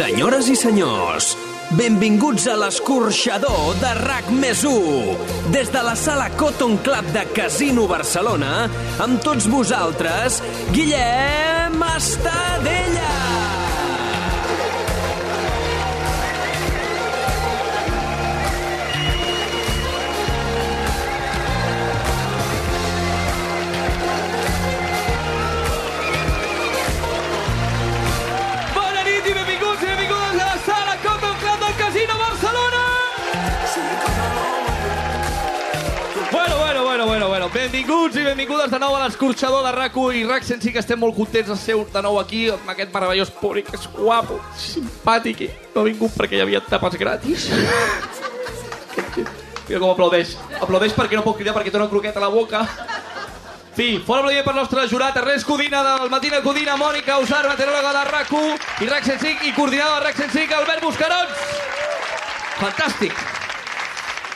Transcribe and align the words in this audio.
Senyores 0.00 0.46
i 0.48 0.54
senyors, 0.56 1.26
benvinguts 1.76 2.46
a 2.48 2.54
l'escorxador 2.56 3.74
de 3.82 3.90
RAC 3.98 4.30
més 4.32 4.62
1. 4.64 5.50
Des 5.52 5.68
de 5.74 5.82
la 5.84 5.92
sala 5.92 6.30
Cotton 6.40 6.78
Club 6.86 7.10
de 7.12 7.26
Casino 7.36 7.84
Barcelona, 7.90 8.54
amb 9.04 9.20
tots 9.20 9.50
vosaltres, 9.52 10.40
Guillem 10.72 11.84
Estadella. 11.90 12.89
Benvingudes 38.40 38.70
de 38.72 38.78
nou 38.80 38.94
a 38.96 39.02
l'escorxador 39.02 39.66
de 39.66 39.70
rac 39.74 39.96
i 40.16 40.22
RAC 40.24 40.46
105, 40.46 40.72
que 40.72 40.80
estem 40.80 40.96
molt 40.96 41.12
contents 41.12 41.50
de 41.50 41.56
ser 41.60 41.74
de 41.76 42.00
nou 42.00 42.16
aquí 42.16 42.48
amb 42.48 42.70
aquest 42.72 42.92
meravellós 42.94 43.28
públic 43.36 43.66
que 43.68 43.76
és 43.76 43.84
guapo, 43.92 44.38
simpàtic 44.56 45.42
no 45.74 45.82
ha 45.82 45.84
vingut 45.84 46.14
perquè 46.16 46.38
hi 46.38 46.40
havia 46.40 46.62
tapes 46.64 46.96
gratis. 46.96 47.50
Mira 49.68 49.80
com 49.82 49.90
aplaudeix. 49.90 50.38
Aplaudeix 50.56 50.94
perquè 50.96 51.18
no 51.18 51.24
pot 51.26 51.36
cridar 51.36 51.52
perquè 51.52 51.70
té 51.70 51.76
una 51.76 51.90
croqueta 51.90 52.16
a 52.16 52.24
la 52.24 52.30
boca. 52.32 52.64
fi, 53.76 54.00
fora 54.06 54.20
aplaudiment 54.20 54.46
per 54.46 54.54
nostre 54.54 54.86
jurat, 54.88 55.16
Ernest 55.16 55.46
Codina 55.46 55.82
del 55.84 56.08
Matina 56.08 56.40
Codina, 56.40 56.78
Mònica 56.80 57.18
Usar, 57.20 57.44
meteoròloga 57.46 57.92
de 57.92 58.06
RAC1 58.08 58.84
i 58.86 58.88
RAC 58.88 59.04
105 59.04 59.50
i 59.50 59.52
coordinador 59.52 60.00
de 60.00 60.06
RAC 60.06 60.16
105, 60.16 60.54
Albert 60.54 60.82
Buscarons. 60.88 61.44
Fantàstic. 62.56 63.12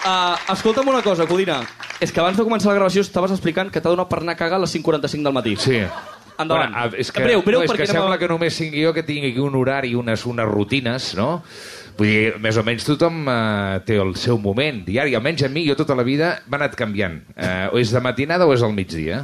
Uh, 0.04 0.36
escolta'm 0.52 0.92
una 0.92 1.00
cosa, 1.00 1.24
Codina. 1.26 1.62
És 2.04 2.12
que 2.12 2.20
abans 2.20 2.36
de 2.36 2.44
començar 2.44 2.68
la 2.72 2.78
gravació 2.82 3.00
estaves 3.04 3.32
explicant 3.32 3.70
que 3.72 3.80
t'ha 3.80 3.92
donat 3.94 4.10
per 4.10 4.20
anar 4.20 4.36
a 4.36 4.40
cagar 4.40 4.58
a 4.60 4.64
les 4.66 4.74
5.45 4.76 5.24
del 5.24 5.32
matí. 5.36 5.56
Sí. 5.56 5.80
Endavant. 6.34 6.72
Bueno, 6.74 6.96
és 6.98 7.12
que, 7.14 7.22
breu, 7.22 7.42
breu, 7.46 7.60
no, 7.60 7.64
és 7.64 7.70
que 7.70 7.84
anem 7.84 7.94
a- 7.94 8.00
sembla 8.00 8.18
que 8.18 8.26
només 8.28 8.56
sigui 8.58 8.82
jo 8.82 8.90
que 8.92 9.04
tingui 9.06 9.30
aquí 9.30 9.38
un 9.40 9.54
horari 9.54 9.92
i 9.94 9.94
unes, 9.94 10.24
unes 10.26 10.48
rutines, 10.50 11.12
no? 11.14 11.28
Vull 11.94 12.08
dir, 12.10 12.32
més 12.42 12.56
o 12.58 12.64
menys 12.66 12.82
tothom 12.88 13.20
eh, 13.30 13.76
té 13.86 13.94
el 14.02 14.16
seu 14.18 14.34
moment 14.42 14.80
diari. 14.82 15.14
Almenys 15.14 15.44
a 15.46 15.48
mi, 15.48 15.62
jo 15.68 15.76
tota 15.78 15.94
la 15.94 16.02
vida 16.02 16.32
m'ha 16.50 16.58
anat 16.58 16.74
canviant. 16.74 17.20
Eh, 17.38 17.68
o 17.70 17.78
és 17.78 17.92
de 17.94 18.00
matinada 18.02 18.48
o 18.50 18.52
és 18.56 18.64
al 18.66 18.74
migdia. 18.74 19.20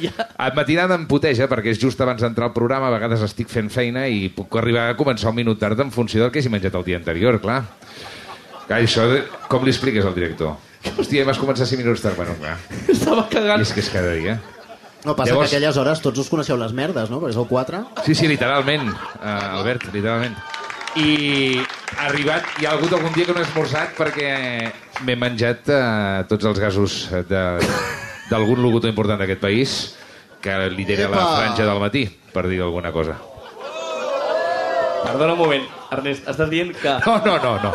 Ja. 0.00 0.14
A 0.40 0.48
matinada 0.56 0.96
em 0.96 1.04
puteja 1.06 1.50
perquè 1.52 1.74
és 1.74 1.78
just 1.82 2.00
abans 2.00 2.24
d'entrar 2.24 2.48
al 2.48 2.54
programa, 2.56 2.88
a 2.88 2.94
vegades 2.96 3.20
estic 3.28 3.52
fent 3.52 3.68
feina 3.70 4.06
i 4.08 4.30
puc 4.32 4.56
arribar 4.56 4.88
a 4.88 4.96
començar 4.96 5.28
un 5.34 5.36
minut 5.42 5.60
tard 5.60 5.78
en 5.84 5.92
funció 5.92 6.22
del 6.24 6.32
que 6.32 6.40
hagi 6.40 6.48
menjat 6.48 6.74
el 6.80 6.84
dia 6.88 6.96
anterior, 6.96 7.42
clar. 7.44 7.60
Clar, 8.64 8.80
això, 8.80 9.04
com 9.52 9.62
li 9.68 9.70
expliques 9.76 10.08
al 10.08 10.16
director? 10.16 10.56
Hòstia, 10.98 11.24
vas 11.26 11.38
començar 11.40 11.66
5 11.66 11.80
minuts 11.82 12.02
tard. 12.04 12.16
Bueno, 12.16 12.34
clar. 12.40 12.56
Estava 12.94 13.26
I 13.30 13.34
cagant. 13.34 13.62
és 13.64 13.72
que 13.72 13.80
és 13.80 13.88
cada 13.92 14.12
dia. 14.14 14.38
No, 15.04 15.14
passa 15.16 15.32
Llavors- 15.32 15.50
que 15.50 15.56
aquelles 15.56 15.76
hores 15.76 16.00
tots 16.00 16.18
us 16.22 16.28
coneixeu 16.32 16.56
les 16.56 16.72
merdes, 16.72 17.10
no? 17.12 17.18
Perquè 17.20 17.34
sou 17.36 17.44
quatre. 17.48 17.82
Sí, 18.06 18.14
sí, 18.16 18.28
literalment, 18.30 18.88
uh, 18.88 19.58
Albert, 19.58 19.90
literalment. 19.92 20.36
I 20.96 21.58
ha 21.98 22.06
arribat, 22.08 22.46
hi 22.60 22.66
ha 22.68 22.72
hagut 22.76 22.92
algun 22.94 23.12
dia 23.16 23.26
que 23.26 23.34
no 23.34 23.42
he 23.42 23.44
esmorzat 23.44 23.96
perquè 23.98 24.30
m'he 25.04 25.16
menjat 25.18 25.66
uh, 25.68 26.22
tots 26.30 26.46
els 26.46 26.60
gasos 26.62 26.96
de- 27.28 27.58
d'algun 28.30 28.62
locutor 28.62 28.88
important 28.92 29.18
d'aquest 29.20 29.42
país 29.42 29.74
que 30.40 30.54
lidera 30.70 31.08
la 31.10 31.16
Epa! 31.18 31.36
franja 31.40 31.66
del 31.66 31.80
matí, 31.82 32.04
per 32.32 32.46
dir 32.48 32.62
alguna 32.62 32.92
cosa. 32.94 33.18
Perdona 35.04 35.34
un 35.34 35.38
moment, 35.42 35.66
Ernest, 35.92 36.24
estàs 36.30 36.48
dient 36.48 36.72
que, 36.80 36.94
No, 37.04 37.18
no, 37.26 37.36
no, 37.42 37.52
no. 37.66 37.72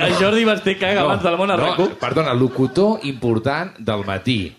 Que 0.00 0.24
Jordi 0.24 0.44
Basté 0.44 0.76
caga 0.78 1.00
abans 1.02 1.22
del 1.22 1.36
món 1.36 1.50
a 1.50 1.56
no, 1.56 1.74
RAC1? 1.76 1.94
perdona, 2.00 2.34
locutor 2.34 3.00
important 3.04 3.76
del 3.78 4.04
matí. 4.06 4.54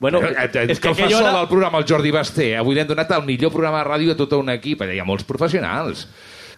Bueno, 0.00 0.18
Eh, 0.20 0.34
eh, 0.52 0.66
és 0.70 0.80
que 0.80 0.88
el 0.88 0.94
fa 0.96 1.08
sol 1.08 1.22
hora... 1.22 1.40
al 1.40 1.48
programa 1.48 1.78
el 1.78 1.84
Jordi 1.88 2.10
Basté. 2.10 2.56
Avui 2.56 2.74
li 2.74 2.80
han 2.80 2.88
donat 2.88 3.10
el 3.12 3.22
millor 3.24 3.52
programa 3.52 3.82
de 3.84 3.88
ràdio 3.90 4.12
a 4.12 4.16
tot 4.16 4.32
un 4.38 4.48
equip. 4.50 4.80
Allà 4.82 4.94
hi 4.96 5.00
ha 5.00 5.04
molts 5.04 5.24
professionals. 5.24 6.06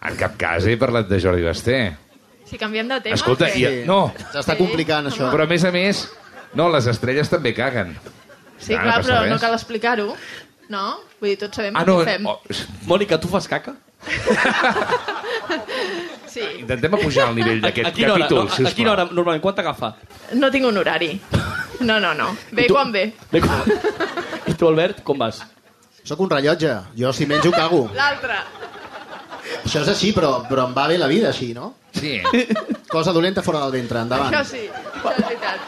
En 0.03 0.15
cap 0.19 0.35
cas 0.37 0.65
he 0.67 0.75
parlat 0.77 1.07
de 1.07 1.19
Jordi 1.21 1.43
Basté. 1.43 1.95
Si 2.45 2.57
canviem 2.57 2.87
de 2.87 2.99
tema... 3.01 3.15
Escolta, 3.15 3.47
que- 3.51 3.83
i, 3.83 3.85
no, 3.87 4.11
S'està 4.33 4.53
Sí. 4.55 4.59
complicant, 4.59 5.07
això. 5.07 5.29
però 5.31 5.43
a 5.43 5.47
més 5.47 5.63
a 5.63 5.71
més, 5.71 6.09
no, 6.53 6.69
les 6.69 6.87
estrelles 6.87 7.29
també 7.29 7.53
caguen. 7.53 7.95
Sí, 8.57 8.73
no 8.75 8.81
clar, 8.81 8.95
passa 8.97 9.09
però 9.09 9.21
res. 9.23 9.31
no 9.31 9.39
cal 9.39 9.53
explicar-ho. 9.53 10.15
No? 10.69 10.99
Vull 11.19 11.29
dir, 11.33 11.37
tots 11.39 11.55
sabem 11.55 11.75
Ah, 11.75 11.81
el 11.81 11.87
no, 11.87 11.97
que 11.99 12.05
fem. 12.05 12.25
oh, 12.25 12.39
Mònica, 12.87 13.19
tu 13.19 13.27
fas 13.27 13.47
caca? 13.47 13.75
Sí. 16.33 16.41
intentem 16.63 16.93
apujar 16.97 17.27
el 17.29 17.35
nivell 17.37 17.59
d'aquest 17.61 17.93
quina 17.95 18.13
hora, 18.13 18.23
capítol, 18.25 18.45
no, 18.45 18.49
a, 18.49 18.53
a 18.53 18.55
sisplau. 18.57 18.75
quina 18.79 18.91
hora 18.95 19.05
normalment? 19.11 19.41
Quan 19.43 19.55
t'agafa? 19.55 19.91
No 20.39 20.49
tinc 20.51 20.65
un 20.65 20.77
horari. 20.81 21.11
No, 21.81 21.99
no, 21.99 22.13
no. 22.17 22.31
Ve 22.51 22.65
tu- 22.67 22.73
quan 22.73 22.91
ve. 22.91 23.03
Bé, 23.31 23.41
quan... 23.41 23.61
I 24.47 24.53
tu, 24.57 24.67
Albert, 24.67 25.03
com 25.03 25.17
vas? 25.21 25.43
Sóc 26.03 26.19
un 26.25 26.29
rellotge. 26.29 26.73
Jo, 26.97 27.13
si 27.13 27.25
menjo, 27.29 27.51
cago. 27.51 27.85
L'altre. 27.95 28.39
Això 29.63 29.81
és 29.83 29.89
així, 29.93 30.11
però, 30.15 30.41
però 30.49 30.65
em 30.69 30.73
va 30.75 30.87
bé 30.87 30.97
la 30.97 31.07
vida, 31.07 31.29
així, 31.29 31.53
no? 31.53 31.75
Sí. 31.93 32.17
Cosa 32.89 33.11
dolenta 33.13 33.41
fora 33.45 33.59
del 33.65 33.71
ventre. 33.77 33.99
Endavant. 34.01 34.33
Això 34.33 34.43
sí, 34.55 34.63
això 34.67 35.13
és 35.13 35.25
veritat. 35.27 35.59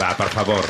Va, 0.00 0.12
per 0.18 0.28
favor. 0.34 0.64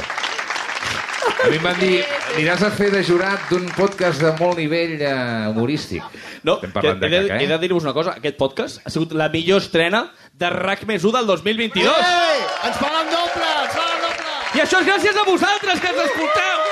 A 1.47 1.49
mi 1.49 1.61
em 1.61 1.63
van 1.63 1.77
dir, 1.79 2.01
aniràs 2.33 2.63
a 2.67 2.73
fer 2.75 2.89
de 2.91 3.05
jurat 3.07 3.45
d'un 3.53 3.69
podcast 3.77 4.19
de 4.19 4.33
molt 4.41 4.59
nivell 4.59 4.97
eh, 4.99 5.11
humorístic. 5.53 6.03
No, 6.43 6.57
que 6.59 6.67
parlant 6.75 6.99
de 6.99 7.07
he 7.07 7.13
de, 7.13 7.21
caca, 7.29 7.37
he 7.39 7.47
de 7.47 7.55
eh? 7.55 7.59
dir-vos 7.63 7.87
una 7.87 7.93
cosa. 7.95 8.17
Aquest 8.19 8.35
podcast 8.41 8.81
ha 8.83 8.91
sigut 8.91 9.15
la 9.15 9.29
millor 9.31 9.63
estrena 9.63 10.01
de 10.35 10.51
RAC 10.51 10.83
més 10.91 11.07
1 11.07 11.15
del 11.21 11.31
2022. 11.31 11.87
Ei! 11.87 12.43
Ens 12.67 12.81
paguen 12.83 13.13
doble! 13.13 13.53
Ens 13.63 13.79
paguen 13.79 14.03
doble! 14.09 14.35
I 14.59 14.65
això 14.65 14.83
és 14.83 14.91
gràcies 14.91 15.23
a 15.23 15.25
vosaltres, 15.31 15.85
que 15.85 15.95
ens 15.95 16.03
escolteu! 16.09 16.67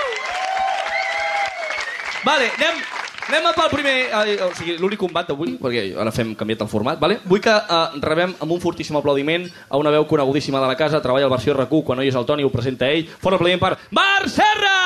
Vale, 2.27 2.51
anem, 2.59 2.83
anem 3.29 3.47
pel 3.57 3.71
primer... 3.73 3.95
Eh, 4.11 4.37
o 4.45 4.51
sigui, 4.57 4.77
l'únic 4.81 5.01
combat 5.01 5.29
d'avui, 5.31 5.57
perquè 5.61 5.87
ara 6.01 6.13
fem 6.15 6.35
canviat 6.39 6.65
el 6.67 6.71
format, 6.71 7.01
vale? 7.01 7.19
Vull 7.25 7.43
que 7.45 7.55
eh, 7.55 7.85
rebem 8.05 8.35
amb 8.39 8.53
un 8.53 8.61
fortíssim 8.63 8.99
aplaudiment 9.01 9.47
a 9.69 9.81
una 9.81 9.93
veu 9.95 10.07
conegudíssima 10.11 10.61
de 10.61 10.69
la 10.71 10.77
casa, 10.77 11.03
treballa 11.05 11.29
al 11.29 11.35
versió 11.35 11.57
RAC1, 11.57 11.85
quan 11.87 12.01
no 12.01 12.05
hi 12.05 12.13
és 12.13 12.19
el 12.19 12.27
Toni 12.29 12.45
ho 12.45 12.53
presenta 12.53 12.91
ell. 12.91 13.09
Fort 13.23 13.39
aplaudiment 13.39 13.63
per 13.63 13.75
Marc 13.97 14.31
Serra! 14.33 14.77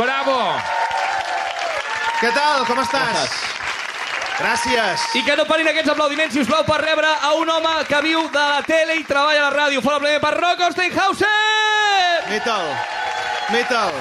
Bravo! 0.00 0.40
Què 2.20 2.34
tal? 2.36 2.66
Com 2.68 2.82
estàs? 2.82 3.38
Gràcies. 4.40 5.04
I 5.16 5.22
que 5.24 5.36
no 5.36 5.44
parin 5.48 5.68
aquests 5.68 5.92
aplaudiments, 5.92 6.32
si 6.32 6.40
us 6.40 6.48
plau, 6.48 6.64
per 6.68 6.80
rebre 6.80 7.08
a 7.08 7.34
un 7.36 7.48
home 7.52 7.74
que 7.88 8.00
viu 8.04 8.24
de 8.32 8.46
la 8.54 8.62
tele 8.64 8.96
i 9.00 9.04
treballa 9.08 9.46
a 9.46 9.50
la 9.50 9.54
ràdio. 9.56 9.84
Fort 9.84 10.00
aplaudiment 10.00 10.24
per 10.24 10.34
Rocco 10.38 10.72
Steinhausen! 10.72 12.26
Metal. 12.32 12.66
Metal. 13.52 13.96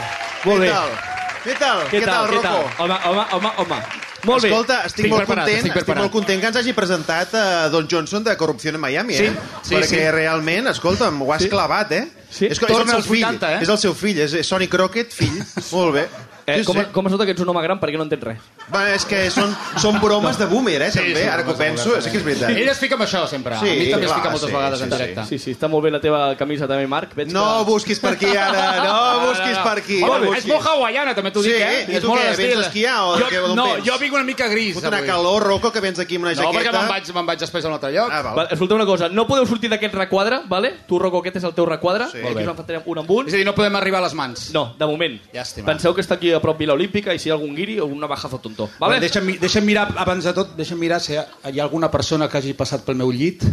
Molt 0.45 0.59
bé. 0.59 0.67
Metal. 0.67 1.08
Què, 1.43 1.55
tal, 1.59 1.85
què 1.91 2.01
tal? 2.03 2.27
Rocco? 2.27 2.83
Home, 2.83 2.97
home, 3.07 3.25
home, 3.37 3.51
home. 3.63 3.79
Molt 4.27 4.43
bé. 4.43 4.49
Escolta, 4.49 4.81
estic, 4.83 5.05
Estic 5.05 5.13
molt 5.13 5.29
content, 5.29 5.59
estic 5.61 5.77
estic, 5.79 5.95
molt 5.95 6.11
content 6.11 6.41
que 6.43 6.49
ens 6.51 6.57
hagi 6.59 6.73
presentat 6.75 7.35
uh, 7.39 7.43
Don 7.71 7.87
Johnson 7.87 8.25
de 8.25 8.33
Corrupció 8.35 8.73
en 8.73 8.79
Miami, 8.83 9.15
eh? 9.15 9.29
Sí, 9.29 9.51
sí, 9.69 9.75
Perquè 9.77 9.87
sí. 9.93 10.01
realment, 10.11 10.67
escolta'm, 10.73 11.21
ho 11.23 11.31
has 11.33 11.45
Sí. 11.45 11.49
clavat, 11.53 11.93
eh? 11.95 12.01
Sí. 12.29 12.49
És, 12.51 12.59
és 12.59 12.75
el 12.75 12.89
seu 12.91 13.01
fill, 13.07 13.23
80, 13.23 13.53
eh? 13.55 13.61
És 13.63 13.69
el 13.71 13.79
seu 13.79 13.95
fill, 13.95 14.19
és 14.25 14.33
és 14.41 14.47
Sonny 14.51 14.67
Crockett, 14.67 15.15
fill. 15.15 15.39
molt 15.71 15.95
bé. 15.95 16.03
Eh, 16.49 16.59
Sí, 16.59 16.65
com, 16.65 16.75
sí. 16.77 16.85
com 16.91 17.05
es 17.07 17.11
nota 17.13 17.25
que 17.25 17.31
ets 17.35 17.41
un 17.41 17.49
home 17.49 17.61
gran 17.63 17.79
perquè 17.79 17.97
no 17.97 18.03
entens 18.07 18.23
res? 18.23 18.39
Va, 18.73 18.81
és 18.95 19.05
que 19.05 19.29
són, 19.31 19.55
són 19.77 19.99
bromes 20.01 20.37
de 20.39 20.45
boomer, 20.49 20.81
eh, 20.81 20.91
també, 20.91 21.15
sí, 21.15 21.27
ara 21.29 21.43
que 21.45 21.51
ho 21.51 21.57
penso, 21.57 22.01
sí 22.01 22.09
que 22.11 22.17
és 22.17 22.23
veritat. 22.25 22.49
Ell 22.51 22.69
es 22.69 22.79
fica 22.79 22.95
amb 22.95 23.03
això, 23.05 23.25
sempre. 23.27 23.55
Sí, 23.59 23.69
a 23.69 23.73
mi 23.79 23.89
també 23.91 24.05
clar, 24.07 24.17
es 24.17 24.21
fica 24.21 24.29
moltes 24.33 24.49
sí, 24.49 24.55
vegades 24.55 24.79
sí, 24.79 24.83
en 24.83 24.89
directe. 24.95 25.25
Sí, 25.29 25.39
sí, 25.39 25.51
està 25.55 25.69
molt 25.69 25.83
bé 25.85 25.91
la 25.91 26.01
teva 26.01 26.35
camisa 26.39 26.67
també, 26.67 26.87
Marc. 26.87 27.13
Veig 27.15 27.31
No 27.33 27.45
que... 27.65 27.71
busquis 27.71 27.99
per 27.99 28.13
aquí 28.17 28.31
ara, 28.35 28.65
no 28.87 29.27
busquis 29.27 29.57
per 29.63 29.77
aquí. 29.77 30.01
Home, 30.03 30.25
no 30.25 30.33
és 30.35 30.45
molt 30.47 30.65
hawaiana, 30.67 31.15
també 31.15 31.31
t'ho 31.31 31.43
Sí, 31.43 31.51
dic, 31.53 31.61
eh? 31.61 31.85
i 31.87 31.95
és 31.97 32.01
tu 32.03 32.07
molt 32.09 32.21
què, 32.21 32.35
vens 32.37 32.57
a 32.57 32.65
esquiar 32.67 32.97
o 33.05 33.15
de 33.17 33.23
què, 33.25 33.35
jo, 33.39 33.47
d'on 33.47 33.55
No, 33.57 33.65
vens? 33.73 33.85
jo 33.87 33.97
vinc 33.99 34.13
una 34.13 34.23
mica 34.23 34.47
gris, 34.49 34.73
Fot 34.75 34.85
una 34.89 35.01
calor, 35.05 35.43
Rocco, 35.43 35.71
que 35.71 35.79
vens 35.81 35.99
aquí 35.99 36.15
amb 36.17 36.25
una 36.25 36.33
No, 36.33 36.41
perquè 36.51 36.63
jaqueta. 36.65 36.79
me'n 36.79 36.89
vaig, 36.89 37.13
me'n 37.15 37.25
vaig 37.25 37.39
després 37.39 37.65
a 37.65 37.67
un 37.69 37.73
altre 37.75 37.91
lloc. 37.93 38.09
Ah, 38.11 38.21
val. 38.21 38.35
Vale, 38.35 38.49
escolteu 38.53 38.75
una 38.77 38.85
cosa, 38.85 39.09
no 39.09 39.25
podeu 39.27 39.45
sortir 39.45 39.69
d'aquest 39.69 39.93
requadre, 39.95 40.41
vale? 40.47 40.73
Tu, 40.87 40.99
Rocco, 40.99 41.19
aquest 41.19 41.37
és 41.37 41.43
el 41.43 41.53
teu 41.53 41.65
requadre. 41.65 42.07
Sí. 42.11 42.19
Aquí 42.19 42.33
bé. 42.33 42.43
us 42.43 42.49
enfantarem 42.49 42.81
un 42.85 42.97
amb 42.99 43.11
un. 43.11 43.27
És 43.27 43.33
a 43.33 43.37
dir, 43.37 43.45
no 43.45 43.53
podem 43.55 43.75
arribar 43.75 43.99
a 43.99 44.03
les 44.03 44.13
mans. 44.13 44.49
No, 44.53 44.73
de 44.77 44.85
moment. 44.85 45.19
Llàstima. 45.33 45.65
Penseu 45.65 45.93
que 45.95 46.01
està 46.01 46.15
aquí 46.15 46.31
a 46.39 46.43
prop 46.43 46.57
Vila 46.59 46.73
Olímpica 46.73 47.13
i 47.13 47.19
si 47.19 47.29
hi 47.29 47.33
ha 47.33 47.35
algun 47.37 47.53
guiri 47.55 47.77
o 47.83 47.85
una 47.85 48.07
bajazo 48.07 48.39
tontó. 48.39 48.69
Vale? 48.79 48.95
Vale? 48.95 49.03
Deixa'm, 49.05 49.29
deixa'm 49.39 49.67
mirar, 49.67 49.89
abans 49.99 50.25
de 50.25 50.33
tot, 50.33 50.55
deixa'm 50.57 50.79
mirar 50.79 50.99
si 51.03 51.13
hi 51.13 51.19
ha, 51.19 51.27
alguna 51.63 51.91
persona 51.91 52.27
que 52.31 52.39
hagi 52.41 52.55
passat 52.57 52.87
pel 52.87 52.97
meu 52.99 53.11
llit. 53.11 53.45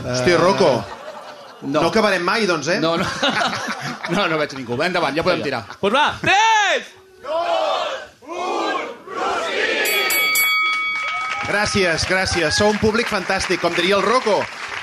Hosti, 0.00 0.36
Rocco, 0.38 0.72
No, 1.62 1.82
no 1.82 1.88
acabarem 1.88 2.22
mai, 2.24 2.46
doncs, 2.48 2.68
eh? 2.72 2.78
no, 2.80 2.94
no, 2.96 3.04
no, 4.14 4.28
no 4.32 4.38
veig 4.40 4.54
ningú. 4.56 4.78
Endavant, 4.80 5.12
ja 5.16 5.22
podem 5.26 5.42
tirar. 5.44 5.66
Pues 5.80 5.92
va, 5.92 6.06
3! 6.22 6.96
Gràcies, 11.50 12.06
gràcies. 12.06 12.54
Sou 12.56 12.70
un 12.70 12.78
públic 12.78 13.10
fantàstic, 13.10 13.60
com 13.60 13.74
diria 13.74 13.98
el 13.98 14.04
Rocco. 14.06 14.38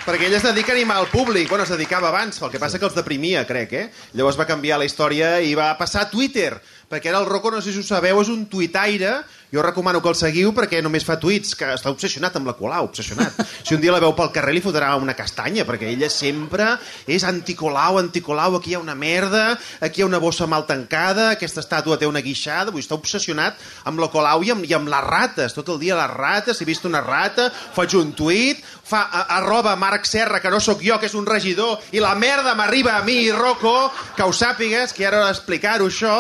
Perquè 0.08 0.28
ell 0.30 0.38
es 0.38 0.44
dedica 0.46 0.72
a 0.72 0.76
animar 0.76 1.02
el 1.02 1.10
públic. 1.12 1.50
Bueno, 1.50 1.64
es 1.66 1.72
dedicava 1.72 2.10
abans, 2.10 2.42
el 2.42 2.52
que 2.52 2.60
passa 2.60 2.80
que 2.80 2.86
els 2.88 2.96
deprimia, 2.96 3.46
crec, 3.48 3.74
eh? 3.74 3.86
Llavors 4.16 4.38
va 4.40 4.46
canviar 4.48 4.78
la 4.80 4.88
història 4.88 5.38
i 5.44 5.56
va 5.56 5.74
passar 5.80 6.06
a 6.06 6.10
Twitter. 6.12 6.54
Perquè 6.88 7.12
ara 7.12 7.20
el 7.20 7.28
Rocco, 7.28 7.52
no 7.52 7.62
sé 7.62 7.74
si 7.76 7.82
ho 7.84 7.88
sabeu, 7.88 8.22
és 8.24 8.32
un 8.32 8.46
tuitaire 8.52 9.18
Jo 9.48 9.62
recomano 9.64 10.02
que 10.04 10.10
el 10.12 10.16
seguiu 10.20 10.50
perquè 10.52 10.82
només 10.84 11.06
fa 11.08 11.16
tuits, 11.22 11.54
que 11.56 11.70
està 11.72 11.88
obsessionat 11.94 12.36
amb 12.36 12.50
la 12.50 12.56
Colau, 12.58 12.90
obsessionat. 12.90 13.38
Si 13.64 13.78
un 13.78 13.80
dia 13.80 13.94
la 13.94 14.02
veu 14.04 14.12
pel 14.16 14.34
carrer 14.36 14.52
li 14.58 14.64
fotrà 14.64 14.90
una 15.00 15.16
castanya, 15.16 15.64
perquè 15.68 15.88
ella 15.88 16.10
sempre 16.12 16.74
és 17.08 17.24
anticolau, 17.24 17.96
anticolau, 18.02 18.58
aquí 18.58 18.74
hi 18.74 18.76
ha 18.76 18.82
una 18.84 18.96
merda, 18.96 19.54
aquí 19.80 20.02
hi 20.02 20.04
ha 20.04 20.10
una 20.10 20.20
bossa 20.20 20.50
mal 20.52 20.66
tancada, 20.68 21.30
aquesta 21.32 21.64
estàtua 21.64 21.96
té 21.96 22.10
una 22.10 22.24
guixada, 22.26 22.74
vull 22.76 22.84
està 22.84 22.98
obsessionat 22.98 23.56
amb 23.88 24.04
la 24.04 24.10
Colau 24.12 24.44
i 24.44 24.52
amb, 24.52 24.68
i 24.68 24.76
amb 24.76 24.92
les 24.92 25.08
rates, 25.08 25.56
tot 25.56 25.72
el 25.72 25.80
dia 25.80 25.96
les 25.96 26.12
rates, 26.12 26.60
si 26.60 26.68
he 26.68 26.68
vist 26.68 26.84
una 26.90 27.00
rata, 27.06 27.48
faig 27.76 27.96
un 27.96 28.12
tuit, 28.20 28.60
fa 28.84 29.06
a, 29.08 29.24
arroba 29.38 29.78
Marc 29.80 30.04
Serra, 30.12 30.42
que 30.44 30.52
no 30.52 30.60
sóc 30.60 30.84
jo, 30.84 31.00
que 31.00 31.08
és 31.08 31.16
un 31.16 31.28
regidor, 31.28 31.80
i 31.96 32.04
la 32.04 32.12
merda 32.20 32.56
m'arriba 32.56 32.98
a 32.98 33.08
mi, 33.08 33.32
Rocco, 33.32 33.78
que 34.18 34.28
ho 34.28 34.36
sàpigues, 34.36 34.92
que 34.92 35.08
ara 35.08 35.30
explicar-ho 35.32 35.88
això, 35.88 36.20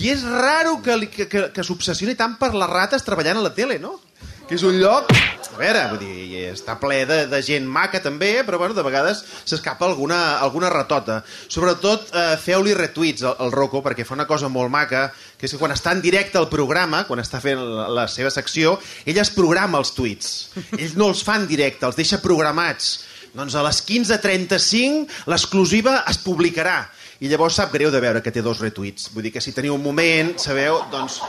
i 0.00 0.10
és 0.12 0.22
raro 0.26 0.80
que, 0.82 0.96
li- 0.98 1.08
que, 1.12 1.28
que, 1.30 1.48
que 1.54 1.64
s'obsessioni 1.64 2.16
tant 2.18 2.34
per 2.40 2.52
les 2.54 2.70
rates 2.70 3.04
treballant 3.06 3.38
a 3.38 3.46
la 3.46 3.54
tele, 3.54 3.78
no? 3.78 4.00
Que 4.46 4.54
és 4.54 4.62
un 4.62 4.76
lloc... 4.78 5.08
A 5.56 5.58
veure, 5.58 5.80
vull 5.88 6.02
dir, 6.02 6.40
està 6.52 6.74
ple 6.76 6.98
de, 7.08 7.16
de 7.32 7.38
gent 7.42 7.64
maca 7.64 7.96
també, 8.04 8.42
però 8.44 8.58
bueno, 8.60 8.74
de 8.76 8.82
vegades 8.84 9.22
s'escapa 9.48 9.86
alguna, 9.88 10.36
alguna 10.44 10.68
ratota. 10.68 11.22
Sobretot 11.48 12.10
eh, 12.12 12.34
feu-li 12.42 12.74
retuits 12.76 13.24
al, 13.24 13.38
al 13.40 13.54
Rocco, 13.54 13.80
perquè 13.82 14.04
fa 14.04 14.12
una 14.18 14.26
cosa 14.28 14.50
molt 14.52 14.68
maca, 14.70 15.06
que 15.40 15.48
és 15.48 15.54
que 15.54 15.58
quan 15.62 15.72
està 15.72 15.94
en 15.96 16.02
directe 16.04 16.36
al 16.36 16.50
programa, 16.52 17.06
quan 17.08 17.22
està 17.24 17.40
fent 17.40 17.56
la, 17.58 17.86
la 17.88 18.04
seva 18.12 18.28
secció, 18.34 18.76
ell 19.08 19.16
es 19.22 19.32
programa 19.32 19.80
els 19.80 19.94
tuits. 19.96 20.30
Ells 20.76 20.92
no 21.00 21.08
els 21.14 21.24
fan 21.24 21.48
directe, 21.48 21.88
els 21.88 21.96
deixa 21.96 22.20
programats. 22.20 22.98
Doncs 23.36 23.56
a 23.56 23.64
les 23.64 23.80
15.35 23.88 25.26
l'exclusiva 25.32 26.02
es 26.10 26.20
publicarà. 26.24 26.82
I 27.20 27.30
llavors 27.30 27.56
sap 27.56 27.72
greu 27.72 27.88
de 27.92 28.00
veure 28.02 28.20
que 28.20 28.32
té 28.32 28.42
dos 28.44 28.60
retuits. 28.60 29.08
Vull 29.14 29.24
dir 29.24 29.32
que 29.32 29.40
si 29.40 29.54
teniu 29.56 29.76
un 29.76 29.84
moment, 29.84 30.34
sabeu, 30.40 30.82
doncs, 30.92 31.22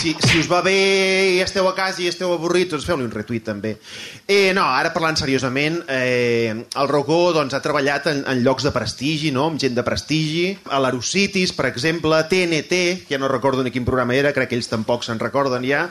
si, 0.00 0.14
si 0.20 0.40
us 0.40 0.48
va 0.48 0.62
bé 0.64 1.36
i 1.36 1.40
esteu 1.44 1.68
a 1.68 1.74
casa 1.76 2.00
i 2.00 2.08
esteu 2.08 2.32
avorrits, 2.32 2.70
doncs 2.72 2.86
feu-li 2.88 3.04
un 3.04 3.12
retuit 3.12 3.44
també. 3.44 3.74
Eh, 4.24 4.52
no, 4.56 4.64
ara 4.64 4.92
parlant 4.94 5.18
seriosament, 5.20 5.82
eh, 5.92 6.52
el 6.52 6.88
Rocco 6.88 7.18
doncs, 7.36 7.52
ha 7.56 7.60
treballat 7.64 8.08
en, 8.12 8.22
en 8.28 8.40
llocs 8.44 8.64
de 8.64 8.72
prestigi, 8.72 9.34
no? 9.36 9.50
amb 9.52 9.60
gent 9.60 9.76
de 9.76 9.84
prestigi, 9.84 10.46
a 10.72 10.80
l'Aerocities, 10.80 11.52
per 11.56 11.68
exemple, 11.68 12.22
TNT, 12.30 12.80
ja 13.10 13.20
no 13.20 13.28
recordo 13.28 13.64
ni 13.64 13.72
quin 13.74 13.84
programa 13.84 14.16
era, 14.16 14.32
crec 14.32 14.52
que 14.52 14.58
ells 14.58 14.70
tampoc 14.72 15.04
se'n 15.04 15.20
recorden 15.20 15.64
ja. 15.68 15.84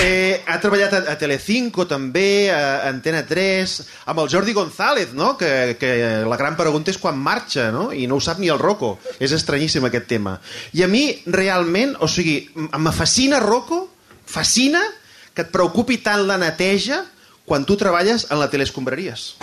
Eh, 0.00 0.40
ha 0.48 0.58
treballat 0.62 0.96
a, 0.96 1.02
a 1.12 1.18
Telecinco 1.20 1.84
també, 1.90 2.48
a 2.52 2.88
Antena 2.88 3.24
3, 3.28 3.76
amb 4.08 4.24
el 4.24 4.32
Jordi 4.32 4.56
González, 4.56 5.12
no? 5.12 5.34
que, 5.36 5.76
que 5.80 5.94
la 6.24 6.40
gran 6.40 6.56
pregunta 6.56 6.92
és 6.92 7.00
quan 7.00 7.20
marxa, 7.20 7.68
no? 7.74 7.90
i 7.92 8.08
no 8.08 8.16
ho 8.16 8.24
sap 8.24 8.40
ni 8.40 8.52
el 8.52 8.60
Rocco. 8.60 8.93
És 9.20 9.32
estranyíssim 9.32 9.84
aquest 9.88 10.06
tema. 10.10 10.38
I 10.72 10.82
a 10.84 10.88
mi, 10.88 11.22
realment, 11.26 11.96
o 12.00 12.08
sigui, 12.08 12.50
m- 12.54 12.68
me 12.78 12.92
fascina, 12.92 13.40
Rocco, 13.40 13.88
fascina 14.26 14.80
que 15.34 15.42
et 15.42 15.50
preocupi 15.52 15.98
tant 15.98 16.26
la 16.26 16.38
neteja 16.38 17.02
quan 17.44 17.64
tu 17.68 17.76
treballes 17.76 18.26
en 18.30 18.38
la 18.40 18.48
teleescombraries. 18.50 19.34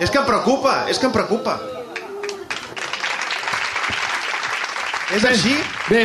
És 0.00 0.10
que 0.10 0.18
em 0.18 0.26
preocupa, 0.26 0.84
és 0.90 0.98
que 0.98 1.06
em 1.06 1.12
preocupa. 1.12 1.58
És 5.14 5.24
així? 5.24 5.54
Bé, 5.88 6.02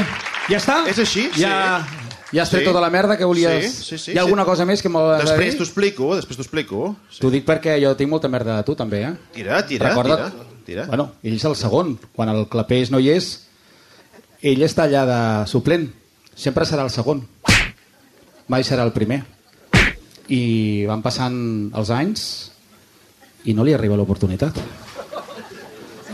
ja 0.52 0.60
està? 0.62 0.76
És 0.92 1.00
així? 1.02 1.26
Ja, 1.36 1.82
ja 2.32 2.44
has 2.44 2.50
tret 2.50 2.62
Sí. 2.64 2.68
tota 2.70 2.82
la 2.82 2.90
merda 2.90 3.18
que 3.18 3.26
volies... 3.26 3.72
Sí, 3.74 3.84
sí, 3.84 3.98
sí, 3.98 4.12
Hi 4.14 4.18
ha 4.18 4.22
alguna 4.22 4.44
sí. 4.44 4.50
cosa 4.50 4.66
més 4.66 4.82
que 4.82 4.90
de 4.90 5.18
Després 5.26 5.58
t'ho 5.58 5.64
explico, 5.68 6.16
després 6.16 6.38
t'ho 6.38 6.44
explico. 6.46 6.96
T'ho 7.20 7.30
dic 7.34 7.46
perquè 7.46 7.78
jo 7.84 7.96
tinc 8.00 8.10
molta 8.10 8.30
merda 8.32 8.58
de 8.58 8.64
tu, 8.68 8.76
també, 8.76 9.04
eh? 9.04 9.14
Tira, 9.34 9.66
tira, 9.68 9.90
Recorda't, 9.90 10.32
tira. 10.32 10.46
tira. 10.66 10.86
Bueno, 10.88 11.12
ell 11.24 11.36
és 11.36 11.46
el 11.46 11.56
segon. 11.56 11.98
Quan 12.16 12.30
el 12.30 12.48
Clapés 12.48 12.92
no 12.92 13.00
hi 13.00 13.10
és, 13.16 13.32
ell 14.42 14.62
està 14.64 14.88
allà 14.88 15.06
de 15.06 15.20
suplent. 15.52 15.90
Sempre 16.36 16.66
serà 16.66 16.84
el 16.88 16.90
segon. 16.94 17.26
Mai 18.48 18.64
serà 18.64 18.84
el 18.88 18.92
primer. 18.96 19.24
I 20.32 20.86
van 20.88 21.02
passant 21.04 21.36
els 21.76 21.90
anys 21.92 22.24
i 23.44 23.54
no 23.54 23.64
li 23.66 23.74
arriba 23.74 23.98
l'oportunitat. 24.00 24.56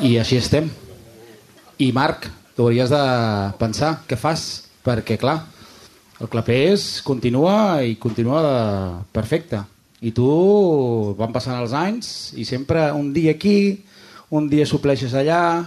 I 0.01 0.17
així 0.21 0.37
estem. 0.37 0.69
I 1.81 1.91
Marc, 1.93 2.25
tu 2.55 2.65
hauries 2.65 2.89
de 2.89 3.01
pensar 3.59 3.99
què 4.09 4.17
fas, 4.17 4.65
perquè 4.85 5.17
clar, 5.21 5.43
el 6.19 6.29
Clapés 6.29 7.01
continua 7.05 7.83
i 7.85 7.95
continua 8.01 8.41
de... 8.41 8.55
perfecte. 9.13 9.61
I 10.01 10.11
tu 10.13 10.27
van 11.17 11.33
passant 11.33 11.57
els 11.57 11.73
anys 11.73 12.33
i 12.37 12.45
sempre 12.45 12.91
un 12.93 13.09
dia 13.13 13.33
aquí, 13.33 13.83
un 14.29 14.45
dia 14.49 14.65
supleixes 14.69 15.15
allà, 15.17 15.65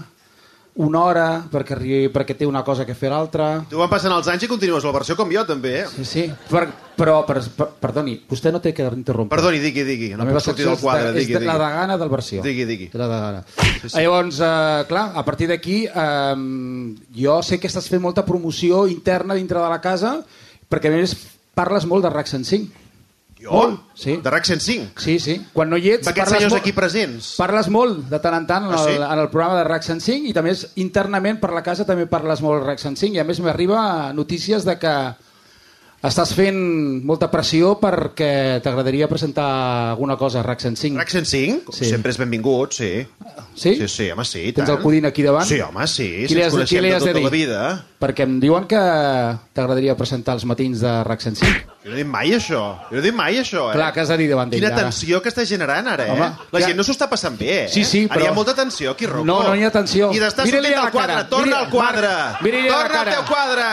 una 0.81 1.01
hora 1.03 1.25
perquè, 1.51 1.75
arribi, 1.75 2.09
perquè 2.15 2.37
té 2.39 2.47
una 2.47 2.63
cosa 2.63 2.87
que 2.87 2.95
fer 2.95 3.11
l'altra. 3.11 3.65
Tu 3.69 3.79
van 3.79 3.91
passant 3.91 4.15
els 4.15 4.29
anys 4.31 4.47
i 4.47 4.49
continues 4.51 4.87
la 4.87 4.93
versió 4.95 5.17
com 5.19 5.31
jo, 5.33 5.43
també, 5.49 5.81
eh? 5.83 5.87
Sí, 5.91 6.07
sí. 6.07 6.25
Per, 6.49 6.63
però, 6.97 7.21
per, 7.27 7.41
per, 7.57 7.67
perdoni, 7.83 8.21
vostè 8.29 8.53
no 8.55 8.63
té 8.63 8.73
que 8.77 8.87
interrompre. 8.87 9.35
Perdoni, 9.35 9.59
digui, 9.63 9.85
digui. 9.85 10.13
No 10.15 10.23
la 10.23 10.29
meva 10.31 10.39
puc 10.39 10.51
sortir 10.51 10.69
del 10.69 10.79
quadre, 10.81 11.11
de, 11.11 11.25
digui, 11.25 11.35
és 11.35 11.41
de, 11.41 11.47
la 11.49 11.57
digui. 11.57 11.65
degana 11.67 11.99
del 12.01 12.13
versió. 12.13 12.45
Digui, 12.47 12.69
digui. 12.69 12.91
La 12.95 13.09
degana. 13.11 13.43
Sí, 13.57 13.89
sí. 13.89 13.97
Llavors, 13.99 14.39
eh, 14.47 14.85
clar, 14.89 15.07
a 15.19 15.25
partir 15.27 15.51
d'aquí, 15.51 15.81
eh, 15.91 16.37
jo 17.19 17.41
sé 17.43 17.59
que 17.59 17.69
estàs 17.69 17.91
fent 17.91 18.05
molta 18.05 18.25
promoció 18.25 18.87
interna 18.89 19.35
dintre 19.35 19.59
de 19.59 19.69
la 19.75 19.81
casa, 19.83 20.21
perquè 20.71 20.89
a 20.93 20.95
més 20.97 21.17
parles 21.59 21.85
molt 21.91 22.07
de 22.07 22.11
RAC 22.15 22.31
105. 22.31 22.87
Jo? 23.41 23.53
Molt, 23.57 23.81
sí. 23.97 24.19
De 24.21 24.31
RAC 24.31 24.45
105? 24.45 25.01
Sí, 25.01 25.15
sí. 25.19 25.39
Quan 25.55 25.71
no 25.73 25.79
hi 25.81 25.95
ets... 25.95 26.05
D'aquests 26.07 26.35
senyors 26.35 26.53
molt- 26.53 26.61
aquí 26.61 26.75
presents? 26.77 27.31
Parles 27.41 27.71
molt, 27.73 28.03
de 28.11 28.19
tant 28.21 28.37
en 28.37 28.47
tant, 28.47 28.67
en, 28.69 28.75
Ah, 28.77 28.83
el, 28.85 28.91
sí? 28.99 29.01
en 29.01 29.19
el 29.25 29.31
programa 29.33 29.57
de 29.59 29.65
RAC 29.65 29.87
105 29.89 30.29
i 30.29 30.35
també 30.37 30.53
internament 30.83 31.41
per 31.41 31.51
la 31.57 31.63
casa 31.65 31.87
també 31.89 32.05
parles 32.07 32.43
molt 32.45 32.67
RAC 32.69 32.79
105 32.85 33.17
i 33.17 33.23
a 33.23 33.25
més 33.25 33.41
m'arriba 33.41 34.13
notícies 34.13 34.65
de 34.69 34.77
que 34.79 34.93
estàs 36.03 36.31
fent 36.33 36.57
molta 37.05 37.29
pressió 37.31 37.75
perquè 37.81 38.61
t'agradaria 38.65 39.09
presentar 39.09 39.91
alguna 39.93 40.17
cosa 40.17 40.41
a 40.41 40.43
RAC 40.47 40.61
105. 40.65 40.97
RAC 40.99 41.11
105? 41.13 41.73
Sí. 41.77 41.85
Sempre 41.91 42.11
és 42.15 42.19
benvingut, 42.19 42.73
sí. 42.73 43.07
Sí? 43.55 43.75
Sí, 43.77 43.89
sí, 43.89 44.11
home, 44.11 44.25
sí. 44.25 44.47
Tens 44.53 44.67
tant. 44.67 44.79
el 44.79 44.83
Codina 44.83 45.09
aquí 45.13 45.23
davant? 45.27 45.45
Sí, 45.47 45.61
home, 45.61 45.87
sí. 45.87 46.09
Qui 46.25 46.29
Si 46.29 46.35
li 46.39 46.43
ens 46.47 46.55
coneixem 46.55 46.83
de 46.87 46.95
de 46.95 46.99
tota 47.01 47.13
dir? 47.19 47.25
la 47.25 47.31
vida. 47.31 47.63
Perquè 48.01 48.25
em 48.25 48.39
diuen 48.41 48.65
que 48.65 48.81
t'agradaria 49.53 49.95
presentar 49.99 50.39
els 50.39 50.47
matins 50.49 50.81
de 50.81 50.95
RAC 51.05 51.21
105. 51.21 51.67
Jo 51.85 51.91
no 51.91 51.97
he 51.97 52.03
dit 52.03 52.07
mai 52.09 52.31
això. 52.37 52.61
Jo 52.91 52.97
no 52.97 52.99
he 52.99 53.03
dit 53.03 53.15
mai 53.17 53.37
això, 53.41 53.71
eh? 53.71 53.75
Clar, 53.77 53.93
que 53.93 54.01
has 54.01 54.09
de 54.09 54.17
dir 54.21 54.29
davant 54.29 54.51
d'ell, 54.51 54.61
Quina 54.61 54.73
ara. 54.75 54.83
tensió 54.89 55.21
que 55.23 55.31
està 55.31 55.45
generant 55.49 55.87
ara, 55.89 56.07
eh? 56.07 56.11
Home, 56.13 56.27
la 56.53 56.61
ja- 56.61 56.67
gent 56.69 56.77
no 56.77 56.85
s'ho 56.85 56.93
està 56.93 57.09
passant 57.09 57.39
bé, 57.39 57.65
eh? 57.65 57.69
Sí, 57.73 57.85
sí, 57.85 58.07
Ara 58.09 58.21
hi 58.21 58.25
però- 58.27 58.31
ha 58.31 58.35
molta 58.35 58.55
tensió 58.55 58.91
aquí, 58.93 59.07
Rocco. 59.07 59.25
No, 59.25 59.43
no 59.43 59.55
hi 59.57 59.65
ha 59.65 59.71
tensió. 59.71 60.11
I 60.13 60.19
d'estar 60.19 60.47
sortint 60.49 60.75
al 60.77 60.91
quadre. 60.91 61.25
Torna 61.31 61.59
al 61.61 61.69
quadre. 61.71 62.09
Torna 62.41 63.01
al 63.01 63.09
teu 63.11 63.25
quadre. 63.29 63.65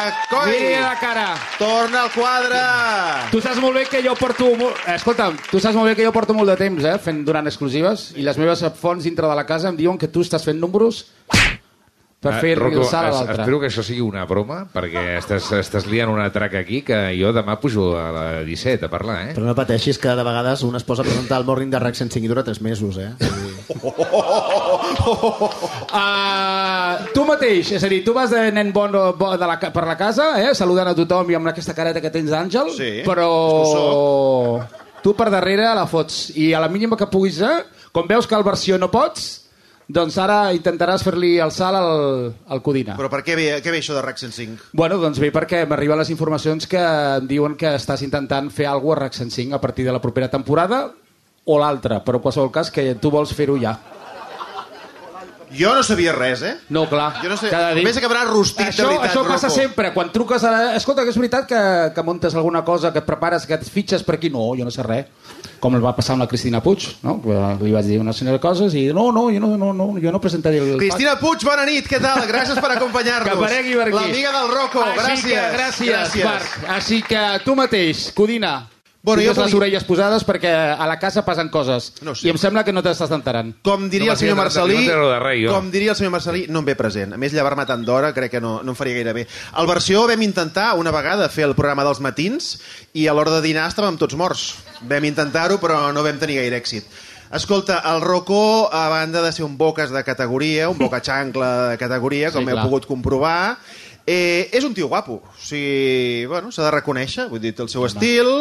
Mira-li 0.46 0.82
la 0.82 1.00
cara. 1.00 1.36
Torna 1.60 2.04
al 2.04 2.12
quadre. 2.18 2.62
Tu 3.32 3.42
saps 3.44 3.62
molt 3.62 3.78
bé 3.78 3.86
que 3.90 4.02
jo 4.06 4.16
porto... 4.18 4.50
Molt... 4.58 4.82
Eh, 4.88 4.98
Escolta'm, 4.98 5.38
tu 5.52 5.62
saps 5.62 5.78
molt 5.78 5.92
bé 5.92 5.96
que 6.00 6.08
jo 6.08 6.14
porto 6.16 6.36
molt 6.38 6.50
de 6.52 6.58
temps 6.60 6.88
eh, 6.88 6.98
fent 7.04 7.22
durant 7.28 7.46
exclusives 7.50 8.10
i 8.18 8.26
les 8.26 8.40
meves 8.42 8.64
fonts 8.82 9.06
dintre 9.06 9.30
de 9.30 9.38
la 9.38 9.46
casa 9.48 9.70
em 9.72 9.78
diuen 9.80 10.00
que 10.02 10.10
tu 10.12 10.26
estàs 10.26 10.46
fent 10.48 10.60
números 10.60 11.06
per 12.20 12.34
Ah, 12.34 12.40
fer 12.42 12.56
Rocco, 12.58 12.82
el 12.82 12.86
salt 12.90 13.08
a 13.08 13.12
l'altre. 13.14 13.36
Espero 13.44 13.60
que 13.62 13.68
això 13.70 13.84
sigui 13.86 14.02
una 14.02 14.24
broma, 14.26 14.64
perquè 14.74 15.04
estàs, 15.20 15.52
estàs 15.60 15.86
liant 15.86 16.10
una 16.10 16.32
traca 16.34 16.58
aquí 16.64 16.82
que 16.82 16.98
jo 17.20 17.30
demà 17.32 17.60
pujo 17.62 17.92
a 18.00 18.08
la 18.12 18.26
17 18.44 18.86
a 18.86 18.90
parlar, 18.90 19.18
eh? 19.30 19.34
Però 19.38 19.46
no 19.46 19.54
pateixis 19.56 20.00
que 20.02 20.16
de 20.18 20.24
vegades 20.26 20.64
un 20.66 20.76
es 20.76 20.84
posa 20.84 21.04
a 21.04 21.06
presentar 21.06 21.38
el 21.38 21.46
Morning 21.46 21.70
de 21.70 21.80
RAC 21.80 21.96
105 21.96 22.26
i 22.26 22.28
dura 22.32 22.44
3 22.44 22.62
mesos, 22.66 22.98
eh? 22.98 23.14
Uh, 25.88 27.08
tu 27.16 27.24
mateix, 27.28 27.70
és 27.78 27.84
a 27.84 27.90
dir, 27.92 28.02
tu 28.06 28.14
vas 28.16 28.30
de 28.32 28.42
nen 28.52 28.72
bon, 28.76 28.92
bo 29.18 29.30
de 29.40 29.48
la, 29.48 29.56
per 29.60 29.86
la 29.88 29.96
casa, 30.00 30.34
eh, 30.42 30.54
saludant 30.58 30.90
a 30.92 30.96
tothom 30.98 31.30
i 31.32 31.38
amb 31.38 31.48
aquesta 31.52 31.74
careta 31.78 32.02
que 32.04 32.12
tens 32.14 32.30
d'àngel, 32.34 32.72
Sí, 32.76 32.90
però 33.08 33.30
tu 35.04 35.14
per 35.16 35.30
darrere 35.32 35.70
la 35.78 35.86
fots 35.88 36.32
i 36.36 36.52
a 36.54 36.60
la 36.64 36.68
mínima 36.70 36.98
que 37.00 37.08
puguis, 37.08 37.40
eh, 37.42 37.64
com 37.96 38.08
veus 38.10 38.28
que 38.28 38.36
al 38.36 38.44
versió 38.44 38.78
no 38.78 38.90
pots, 38.92 39.47
doncs 39.88 40.18
ara 40.20 40.52
intentaràs 40.56 41.04
fer-li 41.06 41.38
el 41.44 41.52
salt 41.56 41.80
al, 41.80 42.32
al 42.52 42.62
Codina. 42.64 42.98
Però 43.00 43.10
per 43.12 43.22
què 43.24 43.38
ve, 43.40 43.48
què 43.64 43.72
ve 43.72 43.80
això 43.80 43.96
de 43.96 44.04
RAC 44.04 44.20
105? 44.20 44.72
Bueno, 44.76 45.00
doncs 45.00 45.22
bé, 45.24 45.32
perquè 45.36 45.64
m'arriben 45.68 46.00
les 46.00 46.12
informacions 46.12 46.68
que 46.68 46.82
em 46.82 47.28
diuen 47.30 47.56
que 47.60 47.74
estàs 47.80 48.04
intentant 48.04 48.52
fer 48.52 48.68
alguna 48.68 49.08
cosa 49.08 49.08
a 49.08 49.08
RAC 49.08 49.20
105 49.20 49.56
a 49.56 49.62
partir 49.64 49.86
de 49.88 49.94
la 49.96 50.04
propera 50.04 50.30
temporada 50.32 50.88
o 51.48 51.60
l'altra, 51.60 52.02
però 52.04 52.20
en 52.20 52.24
qualsevol 52.26 52.52
cas 52.52 52.72
que 52.72 52.96
tu 53.00 53.12
vols 53.12 53.32
fer-ho 53.36 53.56
ja. 53.62 53.78
Jo 55.56 55.74
no 55.76 55.84
sabia 55.84 56.12
res, 56.12 56.42
eh? 56.44 56.56
No, 56.70 56.88
clar. 56.90 57.22
Jo 57.24 57.30
no 57.30 57.38
sé, 57.38 57.50
Cada 57.50 57.70
dia- 57.74 57.82
només 57.84 57.98
acabarà 57.98 58.26
rostit 58.28 58.66
de 58.66 58.72
això, 58.74 58.88
veritat, 58.88 59.12
Això 59.12 59.24
passa 59.28 59.48
Rocco. 59.48 59.60
sempre, 59.62 59.94
quan 59.94 60.12
truques 60.12 60.44
a 60.44 60.52
la... 60.52 60.76
Escolta, 60.76 61.04
que 61.04 61.10
és 61.14 61.18
veritat 61.18 61.48
que, 61.48 61.62
que 61.96 62.04
muntes 62.04 62.36
alguna 62.36 62.64
cosa, 62.66 62.92
que 62.92 63.00
et 63.00 63.06
prepares, 63.08 63.46
que 63.48 63.54
et 63.56 63.64
fitxes 63.64 64.04
per 64.04 64.16
aquí? 64.16 64.30
No, 64.30 64.50
jo 64.58 64.66
no 64.68 64.72
sé 64.72 64.84
res. 64.84 65.06
Com 65.60 65.74
el 65.76 65.82
va 65.82 65.96
passar 65.96 66.14
amb 66.14 66.22
la 66.26 66.28
Cristina 66.28 66.60
Puig, 66.62 66.86
no? 67.02 67.16
Li 67.62 67.72
vaig 67.74 67.86
dir 67.88 68.00
una 68.00 68.14
sèrie 68.14 68.36
de 68.36 68.40
coses 68.44 68.76
i 68.78 68.88
no, 68.94 69.08
no, 69.12 69.30
jo 69.34 69.40
no, 69.40 69.56
no, 69.58 69.72
no, 69.74 69.88
jo 70.02 70.12
no 70.12 70.20
presentaré 70.22 70.60
el... 70.60 70.76
Cristina 70.78 71.16
Puig, 71.18 71.42
bona 71.48 71.66
nit, 71.66 71.88
què 71.90 72.00
tal? 72.04 72.22
Gràcies 72.30 72.60
per 72.62 72.74
acompanyar-nos. 72.76 73.28
Que 73.32 73.38
aparegui 73.38 73.74
per 73.80 73.88
aquí. 73.88 73.96
L'amiga 73.98 74.32
del 74.36 74.50
Rocco, 74.54 74.84
Així 74.84 75.00
gràcies. 75.02 75.28
Que, 75.32 75.58
gràcies, 75.58 75.92
gràcies. 75.94 76.26
Marc. 76.26 76.70
Així 76.76 77.02
que 77.08 77.24
tu 77.46 77.56
mateix, 77.56 78.12
Codina, 78.14 78.68
Bueno, 79.04 79.22
jo 79.22 79.32
Tingues 79.32 79.46
les 79.46 79.54
orelles 79.56 79.84
posades 79.88 80.26
perquè 80.28 80.50
a 80.52 80.88
la 80.90 80.98
casa 81.00 81.24
passen 81.24 81.48
coses. 81.54 81.94
No 82.04 82.16
sé. 82.16 82.28
I 82.28 82.32
em 82.34 82.40
sembla 82.42 82.64
que 82.68 82.74
no 82.76 82.82
t'estàs 82.84 83.14
enterant. 83.16 83.54
Com 83.64 83.88
diria 83.90 84.12
No 84.12 84.18
el 84.18 84.20
senyor 84.20 84.36
Marcelí, 84.36 84.80
no 84.88 85.08
jo. 85.32 85.54
com 85.54 85.70
diria 85.72 85.94
el 85.94 86.00
senyor 86.00 86.12
Marcelí, 86.12 86.46
no 86.50 86.60
em 86.60 86.66
ve 86.66 86.76
present. 86.76 87.14
A 87.14 87.18
més, 87.22 87.32
llevar-me 87.32 87.66
tant 87.70 87.86
d'hora 87.88 88.12
crec 88.14 88.32
que 88.36 88.42
no, 88.44 88.58
no 88.64 88.74
em 88.74 88.80
faria 88.80 88.98
gaire 89.00 89.14
bé. 89.14 89.28
Al 89.54 89.68
versió 89.70 90.08
vam 90.08 90.22
intentar 90.26 90.74
una 90.76 90.92
vegada 90.92 91.30
fer 91.30 91.46
el 91.48 91.56
programa 91.56 91.86
dels 91.88 92.02
matins 92.04 92.58
i 92.94 93.08
a 93.08 93.14
l'hora 93.14 93.38
de 93.38 93.46
dinar 93.46 93.70
estàvem 93.70 93.98
tots 94.02 94.18
morts. 94.20 94.56
Vam 94.82 95.06
intentar-ho, 95.08 95.62
però 95.62 95.94
no 95.94 96.04
vam 96.04 96.20
tenir 96.20 96.42
gaire 96.42 96.60
èxit. 96.60 96.90
Escolta, 97.28 97.82
el 97.94 98.00
Rocó, 98.02 98.70
a 98.72 98.88
banda 98.88 99.22
de 99.22 99.32
ser 99.34 99.44
un 99.44 99.58
boques 99.58 99.92
de 99.92 100.04
categoria, 100.04 100.70
un 100.70 100.78
boca 100.78 101.02
xancla 101.04 101.70
de 101.72 101.78
categoria, 101.78 102.32
com 102.32 102.46
Sí, 102.46 102.54
heu 102.54 102.62
pogut 102.64 102.86
comprovar, 102.88 103.58
eh, 104.08 104.50
és 104.56 104.64
un 104.64 104.74
tio 104.74 104.88
guapo. 104.88 105.20
O 105.20 105.38
sigui, 105.38 106.26
bueno, 106.32 106.50
s'ha 106.56 106.64
de 106.66 106.72
reconèixer, 106.80 107.28
vull 107.30 107.44
dir, 107.44 107.54
el 107.60 107.70
seu 107.70 107.86
estil, 107.86 108.32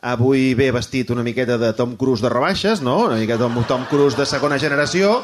avui 0.00 0.54
ve 0.58 0.70
vestit 0.74 1.12
una 1.12 1.22
miqueta 1.22 1.60
de 1.60 1.74
Tom 1.76 1.94
Cruise 2.00 2.24
de 2.24 2.32
rebaixes, 2.32 2.80
no? 2.80 3.04
Una 3.10 3.20
miqueta 3.20 3.46
de 3.46 3.64
Tom 3.68 3.84
Cruise 3.92 4.16
de 4.16 4.26
segona 4.26 4.58
generació. 4.58 5.20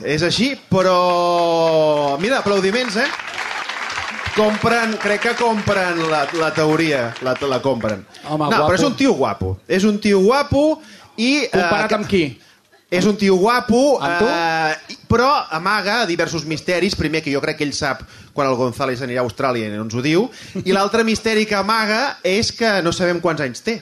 És 0.00 0.22
així, 0.24 0.54
però... 0.70 2.16
Mira, 2.22 2.38
aplaudiments, 2.40 2.96
eh? 3.02 3.10
Compren, 4.34 4.96
crec 5.02 5.28
que 5.28 5.34
compren 5.38 6.00
la, 6.10 6.24
la 6.38 6.48
teoria, 6.54 7.12
la, 7.22 7.36
la 7.50 7.60
compren. 7.62 8.00
Home, 8.24 8.48
no, 8.48 8.50
guapo. 8.50 8.64
però 8.70 8.78
és 8.78 8.86
un 8.86 8.96
tio 8.98 9.12
guapo. 9.18 9.52
És 9.68 9.84
un 9.86 10.00
tio 10.02 10.22
guapo 10.24 10.64
i... 11.16 11.46
Comparat 11.52 11.92
eh, 11.92 11.98
amb 11.98 12.10
qui? 12.10 12.24
És 12.94 13.06
un 13.10 13.16
tio 13.18 13.36
guapo, 13.40 13.98
tu? 13.98 14.28
eh, 14.28 14.98
però 15.10 15.30
amaga 15.50 16.04
diversos 16.06 16.44
misteris. 16.46 16.96
Primer, 16.98 17.22
que 17.24 17.32
jo 17.32 17.42
crec 17.42 17.58
que 17.58 17.66
ell 17.66 17.74
sap 17.76 18.04
quan 18.34 18.50
el 18.50 18.58
González 18.58 19.02
anirà 19.02 19.22
a 19.22 19.26
Austràlia 19.26 19.68
i 19.68 19.74
no 19.74 19.86
ens 19.86 19.94
ho 19.94 20.02
diu. 20.04 20.28
I 20.64 20.74
l'altre 20.74 21.04
misteri 21.06 21.46
que 21.46 21.58
amaga 21.58 22.18
és 22.22 22.52
que 22.54 22.80
no 22.82 22.92
sabem 22.92 23.22
quants 23.24 23.44
anys 23.44 23.64
té. 23.66 23.80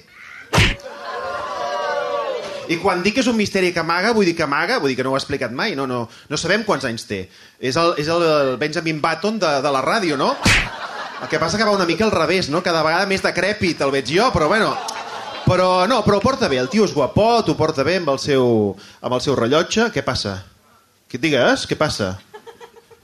I 2.73 2.79
quan 2.81 3.03
dic 3.03 3.17
que 3.17 3.21
és 3.25 3.29
un 3.29 3.37
misteri 3.37 3.73
que 3.75 3.83
amaga, 3.83 4.13
vull 4.17 4.25
dir 4.25 4.37
que 4.39 4.45
amaga, 4.47 4.79
vull 4.81 4.93
dir 4.93 4.97
que 4.97 5.05
no 5.05 5.13
ho 5.13 5.17
ha 5.17 5.21
explicat 5.21 5.53
mai, 5.53 5.75
no, 5.77 5.85
no, 5.91 6.07
no 6.09 6.39
sabem 6.41 6.63
quants 6.65 6.87
anys 6.89 7.05
té. 7.09 7.27
És 7.61 7.77
el, 7.77 7.93
és 8.01 8.09
el 8.09 8.57
Benjamin 8.61 9.03
Button 9.03 9.41
de, 9.43 9.53
de 9.65 9.73
la 9.75 9.83
ràdio, 9.85 10.17
no? 10.17 10.33
El 11.23 11.29
que 11.29 11.39
passa 11.43 11.59
que 11.59 11.67
va 11.67 11.75
una 11.75 11.87
mica 11.87 12.07
al 12.07 12.15
revés, 12.15 12.49
no? 12.51 12.63
Cada 12.63 12.83
vegada 12.87 13.07
més 13.11 13.23
decrèpit 13.23 13.83
el 13.83 13.95
veig 13.95 14.09
jo, 14.15 14.31
però 14.35 14.49
bueno... 14.53 14.75
Però 15.47 15.87
no, 15.91 16.01
però 16.07 16.19
ho 16.19 16.23
porta 16.23 16.49
bé, 16.49 16.61
el 16.63 16.71
tio 16.73 16.87
és 16.87 16.95
guapot, 16.95 17.49
ho 17.51 17.57
porta 17.59 17.85
bé 17.87 17.99
amb 18.01 18.13
el 18.15 18.21
seu, 18.23 18.45
amb 19.03 19.17
el 19.17 19.23
seu 19.25 19.37
rellotge. 19.39 19.89
Què 19.95 20.05
passa? 20.07 20.39
Què 21.11 21.19
et 21.19 21.25
digues? 21.25 21.67
Què 21.69 21.77
passa? 21.79 22.15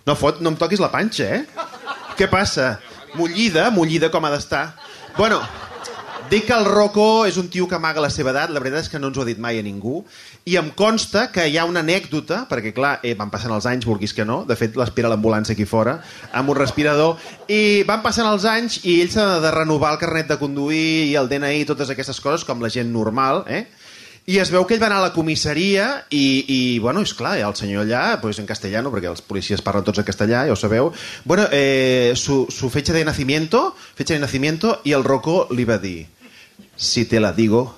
No, 0.06 0.14
fot, 0.16 0.38
no 0.40 0.54
em 0.54 0.56
toquis 0.56 0.80
la 0.80 0.88
panxa, 0.92 1.26
eh? 1.26 1.66
Què 2.16 2.28
passa? 2.30 2.78
Mullida, 3.18 3.68
mullida 3.74 4.08
com 4.12 4.24
ha 4.24 4.30
d'estar. 4.32 4.62
Bueno, 5.18 5.42
dic 6.28 6.44
que 6.44 6.52
el 6.52 6.66
Rocco 6.66 7.24
és 7.24 7.38
un 7.40 7.46
tio 7.48 7.64
que 7.68 7.76
amaga 7.76 8.02
la 8.04 8.10
seva 8.12 8.34
edat, 8.34 8.50
la 8.52 8.60
veritat 8.60 8.84
és 8.84 8.90
que 8.92 8.98
no 9.00 9.08
ens 9.08 9.16
ho 9.16 9.22
ha 9.22 9.28
dit 9.28 9.38
mai 9.40 9.60
a 9.60 9.64
ningú, 9.64 10.02
i 10.44 10.58
em 10.60 10.68
consta 10.76 11.28
que 11.32 11.46
hi 11.48 11.56
ha 11.56 11.64
una 11.68 11.80
anècdota, 11.80 12.42
perquè 12.50 12.74
clar, 12.76 12.98
eh, 13.02 13.14
van 13.16 13.30
passant 13.32 13.54
els 13.54 13.68
anys, 13.70 13.86
vulguis 13.88 14.12
que 14.12 14.26
no, 14.28 14.42
de 14.48 14.56
fet 14.58 14.76
l'espera 14.76 15.08
l'ambulància 15.08 15.56
aquí 15.56 15.64
fora, 15.68 15.98
amb 16.36 16.52
un 16.52 16.58
respirador, 16.58 17.16
i 17.48 17.82
van 17.88 18.04
passant 18.04 18.28
els 18.28 18.44
anys 18.48 18.80
i 18.84 18.98
ell 19.04 19.12
s'ha 19.14 19.38
de 19.40 19.52
renovar 19.54 19.94
el 19.94 20.02
carnet 20.02 20.28
de 20.28 20.36
conduir 20.40 21.08
i 21.08 21.14
el 21.16 21.30
DNI 21.32 21.62
i 21.62 21.68
totes 21.68 21.94
aquestes 21.94 22.20
coses, 22.20 22.44
com 22.44 22.60
la 22.60 22.72
gent 22.72 22.92
normal, 22.92 23.46
eh? 23.48 23.64
I 24.28 24.36
es 24.42 24.50
veu 24.52 24.66
que 24.68 24.76
ell 24.76 24.82
va 24.82 24.90
anar 24.90 24.98
a 25.00 25.06
la 25.06 25.14
comissaria 25.14 25.86
i, 26.12 26.44
i 26.44 26.60
bueno, 26.84 27.00
és 27.00 27.14
clar, 27.16 27.38
el 27.40 27.56
senyor 27.56 27.86
allà, 27.86 28.18
pues 28.20 28.36
en 28.36 28.50
castellano, 28.50 28.92
perquè 28.92 29.08
els 29.08 29.24
policies 29.24 29.64
parlen 29.64 29.86
tots 29.86 30.02
en 30.02 30.04
castellà, 30.04 30.44
ja 30.44 30.52
ho 30.52 30.60
sabeu, 30.60 30.92
bueno, 31.24 31.48
eh, 31.48 32.12
su, 32.14 32.44
su 32.52 32.68
fecha 32.68 32.92
de 32.92 33.06
nacimiento, 33.08 33.74
fecha 33.96 34.12
de 34.12 34.20
nacimiento, 34.20 34.82
i 34.84 34.92
el 34.92 35.08
Rocco 35.08 35.46
li 35.56 35.64
va 35.64 35.80
dir, 35.80 36.02
si 36.78 37.04
te 37.04 37.18
la 37.18 37.32
digo, 37.32 37.76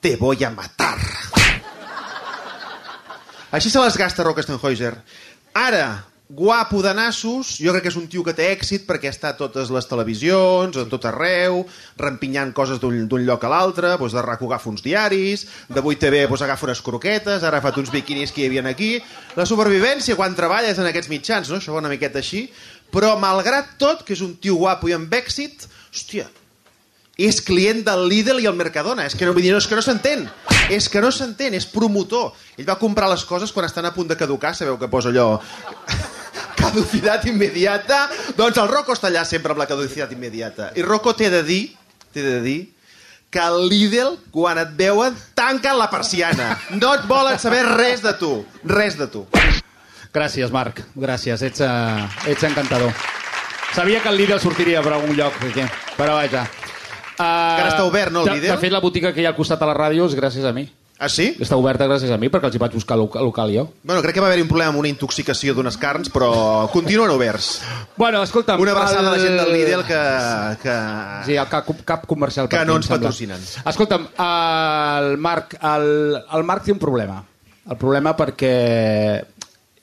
te 0.00 0.16
voy 0.16 0.42
a 0.42 0.50
matar. 0.50 0.98
Així 3.52 3.70
se 3.70 3.80
les 3.80 3.96
gasta 3.96 4.24
Rocco 4.24 4.42
Stenhäuser. 4.42 4.94
Ara, 5.54 6.06
guapo 6.28 6.80
de 6.84 6.94
nassos, 6.96 7.54
jo 7.60 7.72
crec 7.72 7.84
que 7.84 7.92
és 7.92 7.98
un 8.00 8.06
tio 8.08 8.24
que 8.24 8.32
té 8.36 8.46
èxit 8.52 8.86
perquè 8.88 9.10
està 9.12 9.32
a 9.32 9.36
totes 9.36 9.68
les 9.72 9.88
televisions, 9.88 10.76
a 10.76 10.86
tot 10.88 11.04
arreu, 11.08 11.62
rampinyant 12.00 12.54
coses 12.56 12.80
d'un 12.80 13.24
lloc 13.24 13.44
a 13.44 13.52
l'altre, 13.52 13.92
doncs 14.00 14.16
de 14.16 14.24
RAC 14.24 14.44
agafa 14.48 14.72
uns 14.72 14.84
diaris, 14.84 15.44
de 15.68 15.84
8TV 15.84 16.24
doncs 16.28 16.44
agafa 16.48 16.68
unes 16.68 16.82
croquetes, 16.84 17.44
ara 17.44 17.60
fet 17.64 17.80
uns 17.84 17.92
biquinis 17.92 18.32
que 18.32 18.44
hi 18.44 18.48
havia 18.48 18.64
aquí. 18.72 18.90
La 19.36 19.48
supervivència 19.48 20.16
quan 20.16 20.36
treballes 20.36 20.80
en 20.80 20.88
aquests 20.88 21.12
mitjans, 21.12 21.52
no? 21.52 21.60
això 21.60 21.76
va 21.76 21.84
una 21.84 21.92
miqueta 21.92 22.24
així. 22.24 22.46
Però, 22.92 23.18
malgrat 23.20 23.76
tot, 23.80 24.04
que 24.04 24.16
és 24.16 24.24
un 24.24 24.36
tio 24.40 24.56
guapo 24.56 24.88
i 24.88 24.96
amb 24.96 25.12
èxit, 25.12 25.68
hòstia, 25.92 26.28
és 27.18 27.40
client 27.42 27.82
del 27.82 28.06
Lidl 28.06 28.38
i 28.38 28.46
el 28.46 28.54
Mercadona. 28.54 29.04
És 29.08 29.16
que 29.18 29.26
no, 29.26 29.34
no, 29.34 29.58
és 29.58 29.66
que 29.66 29.74
no 29.74 29.82
s'entén. 29.82 30.28
És 30.70 30.86
que 30.88 31.02
no 31.02 31.10
s'entén, 31.10 31.56
és 31.58 31.66
promotor. 31.66 32.30
Ell 32.56 32.68
va 32.68 32.78
comprar 32.78 33.10
les 33.10 33.24
coses 33.26 33.50
quan 33.52 33.66
estan 33.66 33.88
a 33.88 33.92
punt 33.92 34.08
de 34.08 34.16
caducar, 34.16 34.54
sabeu 34.54 34.78
que 34.78 34.88
posa 34.88 35.10
allò... 35.10 35.34
caducitat 36.58 37.26
immediata. 37.30 38.06
Doncs 38.36 38.58
el 38.62 38.68
Rocco 38.70 38.94
està 38.94 39.10
allà 39.10 39.24
sempre 39.26 39.54
amb 39.54 39.62
la 39.62 39.68
caducitat 39.70 40.12
immediata. 40.14 40.72
I 40.78 40.84
Rocco 40.86 41.14
té 41.18 41.30
de 41.32 41.42
dir, 41.46 41.62
té 42.14 42.22
de 42.22 42.40
dir, 42.44 42.58
que 43.30 43.42
el 43.42 43.66
Lidl, 43.68 44.16
quan 44.32 44.58
et 44.62 44.70
veuen, 44.78 45.16
tanquen 45.38 45.78
la 45.78 45.88
persiana. 45.90 46.54
No 46.78 46.94
et 46.96 47.06
volen 47.10 47.38
saber 47.40 47.64
res 47.66 48.02
de 48.04 48.14
tu. 48.20 48.32
Res 48.64 48.98
de 48.98 49.08
tu. 49.12 49.26
Gràcies, 50.14 50.50
Marc. 50.54 50.80
Gràcies. 50.96 51.42
Ets, 51.44 51.60
uh, 51.60 52.06
ets 52.30 52.46
encantador. 52.48 52.94
Sabia 53.74 54.00
que 54.02 54.08
el 54.08 54.16
Lidl 54.22 54.40
sortiria 54.40 54.82
per 54.82 54.96
algun 54.96 55.14
lloc, 55.16 55.36
però 55.98 56.16
vaja. 56.16 56.46
Uh, 57.18 57.24
Encara 57.24 57.72
està 57.74 57.84
obert, 57.84 58.12
no, 58.14 58.22
el 58.22 58.28
de, 58.30 58.34
Lidl? 58.38 58.52
De 58.54 58.58
fet, 58.62 58.70
la 58.72 58.80
botiga 58.80 59.10
que 59.12 59.20
hi 59.22 59.26
ha 59.26 59.32
al 59.34 59.36
costat 59.38 59.58
de 59.58 59.66
la 59.66 59.74
ràdio 59.74 60.06
és 60.06 60.14
gràcies 60.14 60.44
a 60.46 60.52
mi. 60.54 60.68
Ah, 60.98 61.06
sí? 61.08 61.28
Està 61.38 61.54
oberta 61.54 61.86
gràcies 61.86 62.10
a 62.10 62.16
mi, 62.18 62.26
perquè 62.26 62.48
els 62.48 62.56
hi 62.56 62.58
vaig 62.58 62.72
buscar 62.74 62.96
local, 62.98 63.22
local 63.22 63.52
jo. 63.54 63.68
Bueno, 63.86 64.02
crec 64.02 64.16
que 64.16 64.22
va 64.22 64.26
haver-hi 64.26 64.42
un 64.42 64.48
problema 64.50 64.72
amb 64.72 64.80
una 64.80 64.88
intoxicació 64.90 65.54
d'unes 65.54 65.76
carns, 65.78 66.10
però 66.10 66.30
continuen 66.72 67.10
oberts. 67.14 67.60
Bueno, 67.96 68.22
escolta'm... 68.26 68.58
Una 68.60 68.72
abraçada 68.74 69.04
a 69.06 69.12
la 69.14 69.20
gent 69.22 69.36
del 69.38 69.46
el- 69.46 69.54
Lidl 69.60 69.84
que... 69.86 70.00
que... 70.64 70.74
Sí, 71.28 71.36
el 71.38 71.46
cap, 71.52 71.70
cap 71.86 72.06
comercial. 72.10 72.48
Que 72.50 72.58
per 72.58 72.66
no 72.66 72.80
ens 72.80 72.90
patrocinen. 72.90 73.38
Escolta'm, 73.70 74.08
el 74.26 75.16
Marc, 75.22 75.54
el, 75.62 76.18
el 76.34 76.46
Marc 76.50 76.66
té 76.66 76.74
un 76.74 76.82
problema. 76.82 77.20
El 77.70 77.76
problema 77.78 78.16
perquè... 78.18 78.52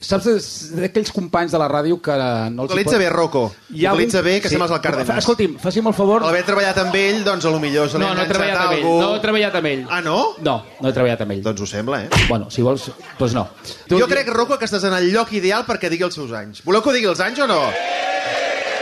Saps 0.06 0.28
d'aquells 0.78 1.10
companys 1.16 1.54
de 1.56 1.58
la 1.58 1.66
ràdio 1.72 1.98
que 2.04 2.14
no 2.54 2.66
els... 2.66 2.70
Localitza 2.70 2.98
bé, 3.02 3.08
Rocco. 3.10 3.48
Hi 3.74 3.88
ha 3.88 3.94
Localitza 3.96 4.20
algun- 4.20 4.28
bé, 4.30 4.42
que 4.44 4.50
sembles 4.52 4.74
el 4.76 4.82
Cárdenas. 4.84 5.18
Escolti'm, 5.24 5.56
faci'm 5.64 5.88
el 5.90 5.96
favor... 5.98 6.22
Al 6.22 6.30
haver 6.30 6.44
treballat 6.46 6.78
amb 6.84 6.98
ell, 7.00 7.24
doncs 7.26 7.48
a 7.50 7.54
lo 7.56 7.60
millor 7.64 7.90
se 7.90 7.98
li 7.98 8.04
No, 8.04 8.12
no 8.14 8.22
he 8.22 8.28
enganxat 8.28 8.36
treballat 8.38 8.62
amb 8.68 8.76
ell. 8.78 8.84
algú. 8.86 8.94
No 9.02 9.16
he 9.16 9.24
treballat 9.24 9.58
amb 9.62 9.72
ell. 9.72 9.84
Ah, 9.90 10.02
no? 10.06 10.18
No, 10.46 10.56
no 10.82 10.90
he 10.92 10.94
treballat 10.94 11.26
amb 11.26 11.36
ell. 11.38 11.42
Doncs 11.48 11.66
ho 11.66 11.70
sembla, 11.74 12.04
eh? 12.06 12.10
Bueno, 12.30 12.52
si 12.54 12.62
vols, 12.62 12.86
doncs 13.18 13.34
no. 13.34 13.48
Jo 13.90 14.06
crec, 14.12 14.30
Rocco, 14.30 14.60
que 14.62 14.70
estàs 14.70 14.86
en 14.86 14.94
el 15.00 15.10
lloc 15.14 15.34
ideal 15.34 15.66
perquè 15.66 15.90
digui 15.90 16.06
els 16.06 16.14
seus 16.22 16.32
anys. 16.38 16.62
Voleu 16.70 16.86
que 16.86 16.94
ho 16.94 16.98
digui 17.00 17.10
els 17.10 17.26
anys 17.26 17.42
o 17.42 17.50
no? 17.50 17.64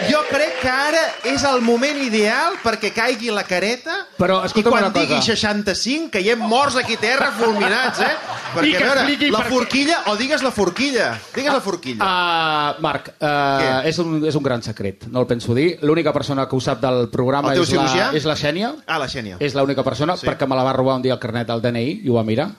Jo 0.09 0.19
crec 0.29 0.59
que 0.61 0.69
ara 0.69 1.01
és 1.29 1.43
el 1.47 1.61
moment 1.65 1.97
ideal 2.03 2.55
perquè 2.63 2.91
caigui 2.95 3.29
la 3.33 3.43
careta 3.47 3.95
Però, 4.17 4.41
i 4.45 4.63
quan 4.63 4.83
una 4.85 4.91
cosa. 4.93 4.99
digui 4.99 5.21
65 5.21 6.09
caiem 6.13 6.39
morts 6.39 6.75
aquí 6.79 6.95
a 6.95 7.01
terra 7.01 7.31
fulminats, 7.37 7.99
eh? 8.03 8.11
Perquè, 8.53 8.71
que 8.77 8.83
a 8.83 8.93
veure, 8.93 9.29
la 9.33 9.41
forquilla, 9.49 9.97
o 10.11 10.15
digues 10.19 10.43
la 10.45 10.51
forquilla, 10.51 11.07
digues 11.35 11.53
la 11.53 11.61
forquilla. 11.61 12.03
Uh, 12.05 12.81
Marc, 12.83 13.09
uh, 13.19 13.81
és, 13.89 13.97
un, 14.03 14.19
és 14.29 14.35
un 14.35 14.43
gran 14.45 14.61
secret, 14.65 15.07
no 15.09 15.21
el 15.23 15.27
penso 15.27 15.55
dir. 15.57 15.79
L'única 15.81 16.13
persona 16.13 16.47
que 16.47 16.55
ho 16.55 16.61
sap 16.61 16.79
del 16.83 17.07
programa 17.09 17.53
El 17.53 17.63
és 17.63 17.71
la, 17.73 18.11
és 18.13 18.25
la 18.29 18.35
Xènia. 18.35 18.73
Ah, 18.87 18.99
la 19.01 19.07
Xènia. 19.07 19.37
És 19.39 19.55
l'única 19.55 19.83
persona, 19.83 20.17
Sí. 20.17 20.27
perquè 20.27 20.47
me 20.47 20.55
la 20.55 20.63
va 20.63 20.73
robar 20.73 20.95
un 20.95 21.01
dia 21.01 21.13
el 21.13 21.19
carnet 21.19 21.47
del 21.47 21.61
DNI 21.61 22.01
i 22.03 22.09
ho 22.09 22.19
va 22.19 22.23
mirar. 22.23 22.49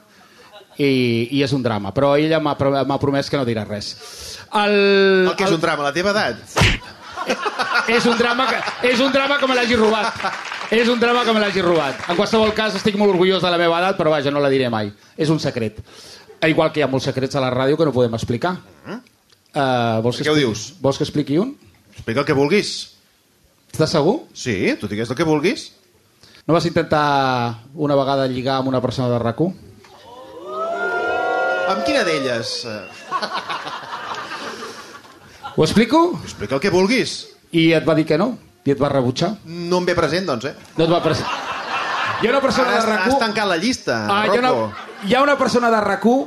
I, 0.77 1.29
i 1.31 1.43
és 1.45 1.53
un 1.55 1.63
drama, 1.63 1.93
però 1.95 2.17
ella 2.19 2.41
m'ha 2.43 2.57
pro- 2.59 2.73
m'ha 2.85 2.99
promès 2.99 3.29
que 3.31 3.39
no 3.39 3.45
dirà 3.47 3.63
res. 3.65 3.93
El, 4.59 5.29
El 5.31 5.37
que 5.39 5.45
és 5.47 5.53
un 5.55 5.61
drama, 5.63 5.85
la 5.87 5.93
teva 5.95 6.11
edat. 6.11 6.37
És 7.89 8.07
un 8.07 8.17
drama 8.19 8.47
que, 8.49 8.59
és 8.91 9.01
un 9.01 9.13
drama 9.13 9.39
que 9.39 9.49
me 9.49 9.55
l'hagi 9.57 9.77
robat. 9.77 10.27
És 10.75 10.89
un 10.89 10.99
drama 11.01 11.25
que 11.25 11.33
me 11.37 11.41
l'hagi 11.43 11.63
robat. 11.63 12.07
En 12.09 12.17
qualsevol 12.17 12.55
cas, 12.57 12.75
estic 12.79 12.97
molt 12.99 13.13
orgullós 13.15 13.43
de 13.45 13.51
la 13.53 13.61
meva 13.61 13.79
edat, 13.83 13.99
però 13.99 14.11
vaja, 14.15 14.33
no 14.33 14.41
la 14.43 14.51
diré 14.53 14.71
mai. 14.73 14.91
És 15.17 15.31
un 15.31 15.41
secret. 15.43 15.81
Igual 16.45 16.73
que 16.73 16.81
hi 16.81 16.85
ha 16.85 16.91
molts 16.91 17.07
secrets 17.11 17.37
a 17.37 17.43
la 17.45 17.53
ràdio 17.53 17.77
que 17.79 17.87
no 17.89 17.93
podem 17.93 18.17
explicar. 18.17 18.57
Uh, 19.55 20.01
vols 20.03 20.19
que 20.19 20.27
què 20.27 20.33
ho 20.33 20.39
dius? 20.39 20.73
Vols 20.83 20.99
que 20.99 21.07
expliqui 21.07 21.39
un? 21.39 21.55
Explica 21.95 22.25
el 22.25 22.27
que 22.27 22.37
vulguis. 22.37 22.73
Estàs 23.73 23.95
segur? 23.95 24.25
Sí, 24.35 24.75
tu 24.81 24.91
digues 24.91 25.11
el 25.11 25.17
que 25.19 25.27
vulguis. 25.27 25.73
No 26.47 26.55
vas 26.57 26.67
intentar 26.69 27.65
una 27.75 27.97
vegada 27.97 28.27
lligar 28.29 28.59
amb 28.61 28.69
una 28.69 28.81
persona 28.83 29.09
de 29.09 29.19
rac 29.19 29.41
Amb 31.65 31.81
quina 31.87 32.05
d'elles? 32.05 32.67
Eh, 32.69 32.85
Ho 35.57 35.65
explico? 35.65 36.21
Explica 36.23 36.57
el 36.57 36.61
que 36.61 36.71
vulguis. 36.71 37.34
I 37.55 37.69
et 37.79 37.85
va 37.87 37.95
dir 37.95 38.05
que 38.09 38.19
no? 38.19 38.33
I 38.65 38.73
et 38.75 38.81
va 38.81 38.89
rebutjar? 38.91 39.35
No 39.45 39.79
em 39.83 39.87
ve 39.87 39.95
present, 39.95 40.27
doncs, 40.27 40.45
eh? 40.51 40.55
No 40.79 40.87
et 40.89 40.91
va 40.93 41.01
pres... 41.05 41.21
Hi 42.23 42.27
ha 42.29 42.31
una 42.31 42.41
persona 42.41 42.69
Ara 42.71 42.77
de 42.77 42.81
has, 42.83 42.89
rac 42.89 43.07
has 43.11 43.19
tancat 43.21 43.49
la 43.51 43.57
llista, 43.61 43.97
Ah, 44.09 44.25
hi, 44.27 44.31
ha 44.31 44.41
Rocco. 44.41 44.65
una, 44.65 45.09
hi 45.09 45.15
ha 45.15 45.23
una 45.23 45.37
persona 45.37 45.71
de 45.71 45.81
rac 45.83 46.05
uh, 46.07 46.21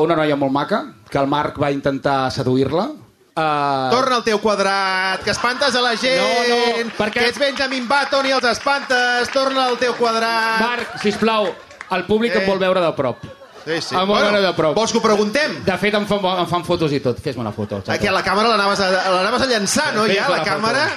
una 0.00 0.16
noia 0.16 0.36
molt 0.38 0.52
maca, 0.54 0.84
que 1.10 1.18
el 1.18 1.26
Marc 1.26 1.58
va 1.60 1.70
intentar 1.72 2.30
seduir-la 2.32 2.90
Uh, 3.34 3.90
Torna 3.90 4.14
al 4.14 4.22
teu 4.22 4.38
quadrat, 4.38 5.18
que 5.26 5.32
espantes 5.32 5.74
a 5.74 5.80
la 5.82 5.96
gent. 5.98 6.20
No, 6.22 6.44
no, 6.54 6.90
perquè- 6.96 7.18
Que 7.18 7.24
ets 7.32 7.38
Benjamin 7.42 7.88
Button 7.88 8.28
i 8.28 8.30
els 8.30 8.44
espantes. 8.46 9.28
Torna 9.34 9.64
al 9.64 9.74
teu 9.76 9.92
quadrat. 9.98 10.60
Marc, 10.62 10.92
sisplau, 11.02 11.48
el 11.90 12.04
públic 12.06 12.30
Eh. 12.32 12.44
em 12.44 12.46
vol 12.46 12.60
veure 12.62 12.80
de 12.80 12.92
prop. 12.94 13.24
Sí, 13.64 13.80
sí. 13.80 13.96
Vol 13.96 14.20
veure 14.20 14.40
de 14.44 14.52
prop. 14.56 14.74
Vols 14.76 14.92
que 14.92 14.98
ho 15.00 15.02
preguntem? 15.04 15.58
De 15.64 15.76
fet, 15.80 15.94
em 15.96 16.04
fan, 16.08 16.20
em 16.42 16.48
fan 16.50 16.64
fotos 16.66 16.92
i 16.92 17.00
tot. 17.00 17.20
Fes-me 17.24 17.40
una 17.44 17.52
foto. 17.52 17.80
xato. 17.80 17.92
Aquí 17.96 18.06
a 18.10 18.12
la 18.12 18.22
càmera 18.24 18.52
l'anaves 18.52 18.80
a, 18.84 18.88
a 19.08 19.46
llançar, 19.48 19.94
no? 19.96 20.06
Ja, 20.10 20.28
la 20.28 20.42
càmera... 20.44 20.88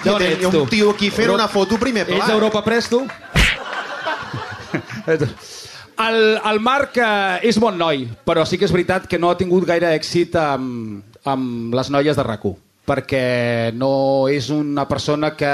Ha 0.00 0.16
ets, 0.24 0.46
un 0.48 0.68
tio 0.68 0.90
aquí 0.94 1.10
fent 1.10 1.26
Euro- 1.26 1.34
una 1.36 1.48
foto 1.48 1.76
primer 1.76 2.06
pla. 2.06 2.16
Ets 2.16 2.30
d'Europa 2.30 2.62
Press, 2.64 2.88
tu? 2.88 3.02
el, 6.06 6.40
el 6.52 6.60
Marc 6.60 6.96
eh, 6.96 7.48
és 7.50 7.58
bon 7.60 7.76
noi, 7.76 8.06
però 8.24 8.46
sí 8.48 8.56
que 8.56 8.64
és 8.64 8.72
veritat 8.72 9.04
que 9.10 9.18
no 9.20 9.28
ha 9.30 9.36
tingut 9.36 9.66
gaire 9.68 9.92
èxit 9.92 10.36
amb, 10.40 11.04
amb 11.28 11.76
les 11.76 11.92
noies 11.92 12.16
de 12.16 12.24
rac 12.24 12.48
perquè 12.90 13.70
no 13.76 14.26
és 14.32 14.48
una 14.50 14.88
persona 14.88 15.34
que... 15.36 15.52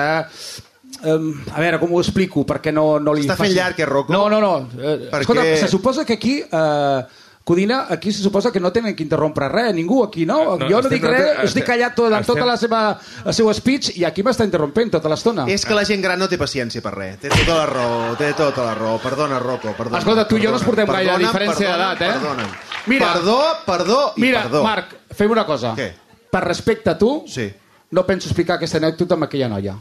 Um, 1.04 1.34
a 1.52 1.60
veure, 1.60 1.78
com 1.78 1.92
ho 1.94 2.00
explico? 2.00 2.44
Perquè 2.46 2.72
no, 2.72 2.98
no 2.98 3.12
li 3.14 3.22
Està 3.26 3.36
fent 3.36 3.52
llarg, 3.54 3.78
eh, 3.78 3.86
Rocco? 3.86 4.12
No, 4.12 4.28
no, 4.30 4.40
no. 4.40 4.68
Eh, 4.80 5.08
Perquè- 5.10 5.20
Escolta, 5.20 5.42
se 5.56 5.68
suposa 5.68 6.04
que 6.04 6.14
aquí... 6.14 6.42
Eh, 6.50 7.06
Codina, 7.46 7.86
aquí 7.88 8.10
se 8.10 8.24
suposa 8.24 8.50
que 8.50 8.58
no 8.58 8.72
tenen 8.72 8.96
que 8.96 9.04
interrompre 9.04 9.46
res, 9.48 9.72
ningú 9.72 10.02
aquí, 10.02 10.26
no? 10.26 10.56
No, 10.58 10.66
jo 10.68 10.80
no 10.82 10.88
dic 10.90 11.04
res, 11.04 11.20
tratant- 11.22 11.44
estic 11.46 11.64
callat 11.64 11.94
tot, 11.94 12.10
estem- 12.10 12.26
tota 12.26 12.44
la 12.44 12.56
seva, 12.58 12.80
el 13.24 13.32
seu 13.38 13.46
speech 13.54 13.92
i 14.00 14.04
aquí 14.04 14.24
m'està 14.26 14.42
interrompent 14.42 14.90
tota 14.90 15.08
l'estona. 15.08 15.44
És 15.46 15.62
que 15.64 15.72
la 15.78 15.84
gent 15.86 16.02
gran 16.02 16.18
no 16.18 16.26
té 16.26 16.36
paciència 16.40 16.82
per 16.82 16.92
res. 16.96 17.20
Té 17.22 17.28
tota 17.30 17.54
la 17.60 17.66
raó, 17.70 18.16
té 18.18 18.32
tota 18.34 18.64
la 18.66 18.74
raó. 18.74 18.98
Perdona, 18.98 19.38
Rocco, 19.38 19.76
perdona. 19.78 20.00
Escolta, 20.02 20.26
tu 20.26 20.40
i 20.40 20.42
jo 20.42 20.50
no 20.50 20.58
ens 20.58 20.66
portem 20.66 20.90
perdona, 20.90 21.04
gaire 21.12 21.22
diferència 21.28 21.70
d'edat, 21.70 22.02
eh? 22.02 22.12
Perdona. 22.16 22.48
Mira. 22.90 23.12
Perdó, 23.12 23.38
perdó 23.64 24.00
i 24.16 24.20
Mira, 24.26 24.42
perdó. 24.42 24.64
Marc, 24.64 24.96
fem 25.14 25.30
una 25.30 25.46
cosa. 25.46 25.76
Què? 25.78 25.92
Per 26.32 26.42
respecte 26.48 26.90
a 26.90 26.98
tu, 26.98 27.22
Sí. 27.28 27.46
no 27.92 28.04
penso 28.04 28.26
explicar 28.26 28.56
aquesta 28.58 28.78
anècdota 28.82 29.14
amb 29.14 29.22
aquella 29.30 29.48
noia. 29.54 29.76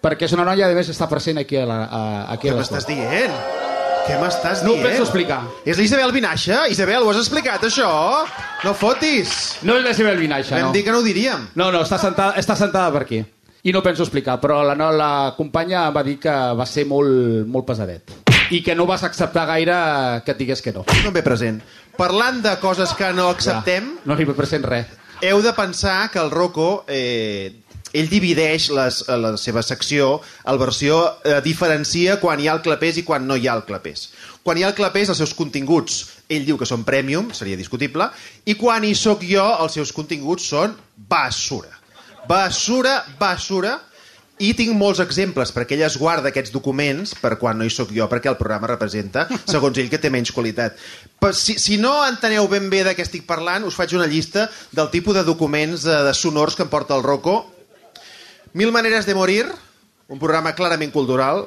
Perquè 0.00 0.24
és 0.24 0.32
una 0.32 0.46
noia, 0.48 0.68
a 0.70 0.74
més, 0.76 0.88
està 0.88 1.08
present 1.10 1.38
aquí 1.42 1.58
a 1.60 1.66
la, 1.68 1.80
a, 1.84 2.02
aquí 2.32 2.48
Què 2.48 2.54
m'estàs 2.56 2.86
dient? 2.88 3.34
Què 4.06 4.16
m'estàs 4.16 4.62
No 4.64 4.72
ho 4.72 4.78
dient? 4.78 4.86
penso 4.88 5.02
explicar. 5.04 5.42
És 5.68 5.76
l'Isabel 5.76 6.12
Vinaixa? 6.14 6.62
Isabel, 6.72 7.02
ho 7.04 7.10
has 7.12 7.18
explicat, 7.20 7.66
això? 7.68 7.90
No 8.64 8.72
fotis. 8.74 9.58
No 9.62 9.76
és 9.76 9.84
la 9.84 9.92
seva 9.94 10.14
Vinaixa, 10.16 10.56
Vam 10.56 10.70
no. 10.70 10.72
dir 10.72 10.84
que 10.86 10.94
no 10.94 11.02
ho 11.02 11.04
diríem. 11.04 11.50
No, 11.54 11.68
no, 11.70 11.82
està 11.84 11.98
sentada, 12.00 12.32
està 12.40 12.56
sentada 12.56 12.88
per 12.96 13.02
aquí. 13.04 13.20
I 13.62 13.74
no 13.76 13.82
penso 13.84 14.02
explicar, 14.06 14.38
però 14.40 14.62
la, 14.64 14.72
no, 14.74 14.88
la 14.96 15.34
companya 15.36 15.90
va 15.92 16.00
dir 16.02 16.16
que 16.18 16.32
va 16.56 16.64
ser 16.64 16.86
molt, 16.88 17.44
molt 17.46 17.66
pesadet. 17.68 18.14
I 18.56 18.62
que 18.64 18.74
no 18.74 18.86
vas 18.88 19.04
acceptar 19.04 19.44
gaire 19.46 19.76
que 20.24 20.32
et 20.32 20.38
digués 20.40 20.62
que 20.64 20.72
no. 20.72 20.86
No 21.04 21.10
em 21.12 21.14
ve 21.14 21.22
present. 21.22 21.60
Parlant 22.00 22.40
de 22.42 22.56
coses 22.58 22.94
que 22.96 23.12
no 23.12 23.28
acceptem, 23.28 23.92
Ja, 24.00 24.08
no 24.08 24.16
li 24.16 24.24
present 24.32 24.64
res. 24.64 24.86
heu 25.20 25.42
de 25.44 25.52
pensar 25.52 26.08
que 26.10 26.18
el 26.18 26.30
Rocco 26.30 26.86
eh, 26.88 27.52
ell 27.92 28.10
divideix 28.10 28.70
les, 28.76 29.00
eh, 29.06 29.18
la 29.18 29.34
seva 29.40 29.62
secció, 29.66 30.20
el 30.50 30.60
versió 30.60 31.00
eh, 31.24 31.40
diferencia 31.44 32.18
quan 32.22 32.40
hi 32.40 32.48
ha 32.48 32.56
el 32.58 32.64
clapés 32.64 33.00
i 33.00 33.04
quan 33.06 33.26
no 33.26 33.36
hi 33.36 33.48
ha 33.48 33.56
el 33.58 33.66
clapés. 33.68 34.08
Quan 34.42 34.58
hi 34.58 34.64
ha 34.64 34.70
el 34.72 34.78
clapés, 34.78 35.10
els 35.12 35.20
seus 35.20 35.34
continguts, 35.36 36.00
ell 36.30 36.46
diu 36.46 36.58
que 36.58 36.68
són 36.68 36.86
premium, 36.86 37.34
seria 37.36 37.58
discutible, 37.58 38.08
i 38.46 38.56
quan 38.56 38.86
hi 38.86 38.94
sóc 38.94 39.26
jo, 39.26 39.44
els 39.60 39.76
seus 39.76 39.92
continguts 39.92 40.48
són 40.54 40.76
basura. 41.10 41.76
Basura, 42.28 43.00
basura, 43.18 43.78
i 44.40 44.54
tinc 44.56 44.72
molts 44.72 45.02
exemples, 45.04 45.52
perquè 45.52 45.76
ell 45.76 45.84
es 45.84 45.98
guarda 46.00 46.30
aquests 46.30 46.52
documents 46.54 47.12
per 47.20 47.34
quan 47.40 47.58
no 47.60 47.66
hi 47.66 47.72
sóc 47.72 47.90
jo, 47.92 48.06
perquè 48.08 48.30
el 48.30 48.38
programa 48.40 48.70
representa, 48.70 49.26
segons 49.52 49.76
ell, 49.78 49.90
que 49.92 50.00
té 50.00 50.08
menys 50.12 50.32
qualitat. 50.32 50.80
Però 51.20 51.34
si, 51.36 51.58
si 51.60 51.76
no 51.80 51.92
enteneu 52.06 52.48
ben 52.48 52.70
bé 52.72 52.80
de 52.86 52.94
què 52.96 53.04
estic 53.04 53.26
parlant, 53.28 53.66
us 53.68 53.76
faig 53.76 53.92
una 53.98 54.08
llista 54.08 54.48
del 54.72 54.88
tipus 54.94 55.18
de 55.18 55.26
documents 55.28 55.84
eh, 55.84 55.98
de 56.08 56.14
sonors 56.16 56.56
que 56.56 56.64
em 56.64 56.72
porta 56.72 56.96
el 56.96 57.04
Rocco. 57.04 57.42
Mil 58.52 58.72
maneres 58.72 59.06
de 59.06 59.14
morir, 59.14 59.46
un 60.08 60.18
programa 60.18 60.54
clarament 60.58 60.92
cultural. 60.92 61.46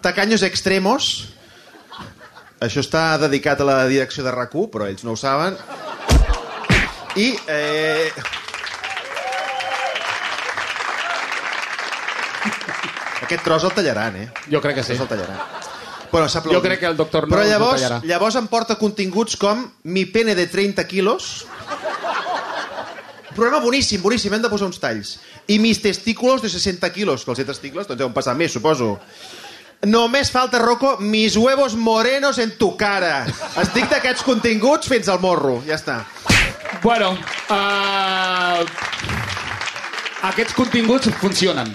Tacaños 0.00 0.42
extremos, 0.42 1.32
això 2.62 2.80
està 2.80 3.18
dedicat 3.20 3.60
a 3.60 3.66
la 3.68 3.80
direcció 3.90 4.24
de 4.24 4.32
rac 4.32 4.54
però 4.72 4.88
ells 4.88 5.04
no 5.04 5.12
ho 5.12 5.16
saben. 5.16 5.58
I... 7.16 7.34
Eh... 7.46 8.12
Aquest 13.22 13.44
tros 13.44 13.64
el 13.64 13.72
tallaran, 13.72 14.16
eh? 14.16 14.30
Jo 14.50 14.60
crec 14.60 14.80
que 14.80 14.84
sí. 14.84 14.92
El 14.92 15.08
tallaran. 15.08 15.38
Bueno. 16.12 16.28
Jo 16.28 16.60
crec 16.60 16.80
que 16.80 16.86
el 16.86 16.96
doctor 16.96 17.24
no 17.26 17.32
Però 17.32 17.44
llavors, 17.48 17.84
llavors 18.04 18.36
em 18.36 18.46
porta 18.46 18.76
continguts 18.76 19.38
com 19.40 19.62
Mi 19.84 20.04
pene 20.04 20.34
de 20.36 20.46
30 20.46 20.84
quilos. 20.86 21.46
Programa 23.34 23.60
boníssim, 23.64 24.02
boníssim, 24.02 24.32
hem 24.34 24.42
de 24.42 24.50
posar 24.52 24.68
uns 24.68 24.80
talls. 24.82 25.16
I 25.48 25.58
mis 25.58 25.80
testículos 25.82 26.42
de 26.42 26.50
60 26.52 26.90
quilos, 26.92 27.24
que 27.24 27.32
els 27.32 27.46
testicles 27.46 27.88
doncs 27.88 27.98
deuen 27.98 28.12
passar 28.12 28.34
més, 28.36 28.52
suposo. 28.52 28.98
Només 29.82 30.30
falta, 30.30 30.60
Rocco, 30.62 30.96
mis 31.00 31.36
huevos 31.36 31.74
morenos 31.74 32.38
en 32.38 32.52
tu 32.58 32.76
cara. 32.78 33.24
Estic 33.58 33.88
d'aquests 33.90 34.22
continguts 34.22 34.86
fins 34.86 35.08
al 35.10 35.18
morro, 35.18 35.56
ja 35.66 35.74
està. 35.74 36.04
Bueno, 36.84 37.16
uh, 37.50 38.62
aquests 40.28 40.54
continguts 40.54 41.10
funcionen. 41.18 41.72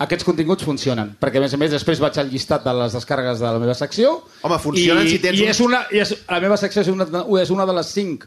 Aquests 0.00 0.24
continguts 0.24 0.64
funcionen, 0.64 1.14
perquè 1.20 1.40
a 1.40 1.44
més 1.44 1.52
a 1.52 1.58
més 1.60 1.72
després 1.72 2.00
vaig 2.00 2.16
al 2.20 2.28
llistat 2.32 2.64
de 2.64 2.72
les 2.76 2.94
descàrregues 2.96 3.40
de 3.40 3.44
la 3.44 3.60
meva 3.60 3.74
secció 3.76 4.14
Home, 4.48 4.56
funcionen 4.62 5.04
i, 5.04 5.10
si 5.12 5.18
tens 5.20 5.36
i 5.36 5.48
és 5.52 5.60
una, 5.60 5.82
i 5.92 6.00
és, 6.00 6.14
la 6.24 6.38
meva 6.40 6.56
secció 6.56 6.80
és 6.80 6.88
una, 6.88 7.04
és 7.42 7.52
una 7.52 7.66
de 7.68 7.74
les 7.76 7.90
cinc 7.92 8.24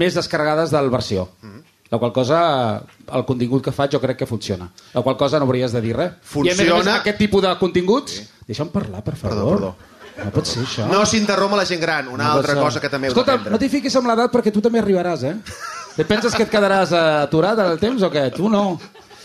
més 0.00 0.16
descarregades 0.16 0.72
del 0.72 0.88
versió 0.88 1.28
Mm-hmm. 1.42 1.79
La 1.90 1.98
qual 1.98 2.12
cosa, 2.14 2.40
el 3.12 3.24
contingut 3.26 3.64
que 3.64 3.72
faig 3.74 3.90
jo 3.96 4.00
crec 4.00 4.16
que 4.18 4.26
funciona, 4.26 4.68
la 4.94 5.02
qual 5.02 5.16
cosa 5.16 5.38
no 5.40 5.46
hauries 5.48 5.72
de 5.72 5.80
dir 5.80 5.96
res 5.96 6.12
i 6.12 6.12
a 6.14 6.54
més 6.54 6.60
a 6.60 6.62
més 6.62 6.70
Funciona. 6.70 6.96
aquest 7.00 7.18
tipus 7.18 7.42
de 7.42 7.54
continguts 7.58 8.12
sí. 8.20 8.26
deixa'm 8.46 8.70
parlar 8.70 9.02
per 9.02 9.16
favor 9.16 9.56
Perdó, 9.58 9.74
no 10.20 10.30
pot 10.30 10.46
ser 10.46 10.62
això 10.62 10.86
No 10.90 11.02
s'interromp 11.06 11.56
la 11.58 11.66
gent 11.66 11.80
gran, 11.82 12.08
una 12.08 12.24
No 12.24 12.38
altra 12.38 12.54
cosa 12.60 12.80
que 12.80 12.88
també 12.92 13.08
heu 13.08 13.14
Escolta, 13.16 13.36
no 13.50 13.58
t'hi 13.58 13.68
fiquis 13.72 13.96
amb 13.96 14.06
l'edat 14.10 14.30
perquè 14.32 14.52
tu 14.54 14.62
també 14.62 14.78
arribaràs, 14.82 15.24
eh? 15.24 15.36
Te 15.96 16.04
penses 16.06 16.34
que 16.34 16.44
et 16.46 16.50
quedaràs 16.50 16.92
aturat 16.94 17.58
en 17.58 17.72
el 17.74 17.78
temps 17.82 18.02
o 18.06 18.10
què? 18.12 18.28
Tu 18.32 18.48
no. 18.48 18.78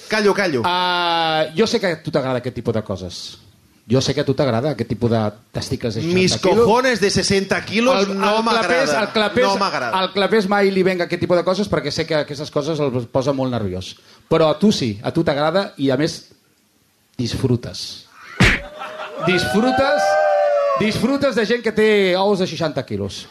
Callo, 0.10 0.34
callo. 0.34 0.62
Uh, 0.62 1.52
jo 1.58 1.68
sé 1.70 1.80
que 1.80 1.92
a 1.94 2.02
tu 2.02 2.12
t'agrada 2.12 2.42
aquest 2.42 2.56
tipus 2.58 2.74
de 2.74 2.82
coses. 2.86 3.38
Jo 3.88 4.02
sé 4.02 4.16
que 4.16 4.22
a 4.22 4.26
tu 4.26 4.34
t'agrada 4.34 4.72
aquest 4.72 4.90
tipus 4.90 5.12
de 5.12 5.20
testicles 5.54 5.94
de 5.94 6.02
60 6.02 6.16
Mis 6.20 6.38
quilos. 6.42 6.58
cojones 6.66 7.00
de 7.00 7.10
60 7.12 7.66
quilos 7.66 8.08
El- 8.08 8.18
no 8.18 8.42
m'agrada. 8.42 9.02
El 9.04 9.10
clapés, 9.10 9.44
No 9.46 9.58
m'agrada. 9.58 10.02
el 10.04 10.12
clapés 10.12 10.48
mai 10.50 10.72
li 10.72 10.82
venga 10.82 11.04
aquest 11.06 11.20
tipus 11.22 11.38
de 11.38 11.44
coses 11.44 11.70
perquè 11.70 11.92
sé 11.92 12.06
que 12.08 12.16
aquestes 12.16 12.50
coses 12.50 12.80
el 12.80 12.92
posa 13.14 13.32
molt 13.32 13.52
nerviós. 13.52 13.96
Però 14.28 14.50
a 14.50 14.58
tu 14.58 14.72
sí, 14.72 15.00
a 15.04 15.12
tu 15.14 15.24
t'agrada 15.24 15.74
i 15.78 15.92
a 15.92 15.98
més 15.98 16.32
disfrutes. 17.16 18.08
Disfrutes, 19.28 20.02
disfrutes 20.80 21.36
de 21.36 21.46
gent 21.46 21.62
que 21.64 21.72
té 21.72 22.16
ous 22.18 22.40
de 22.40 22.48
60 22.48 22.84
quilos. 22.86 23.28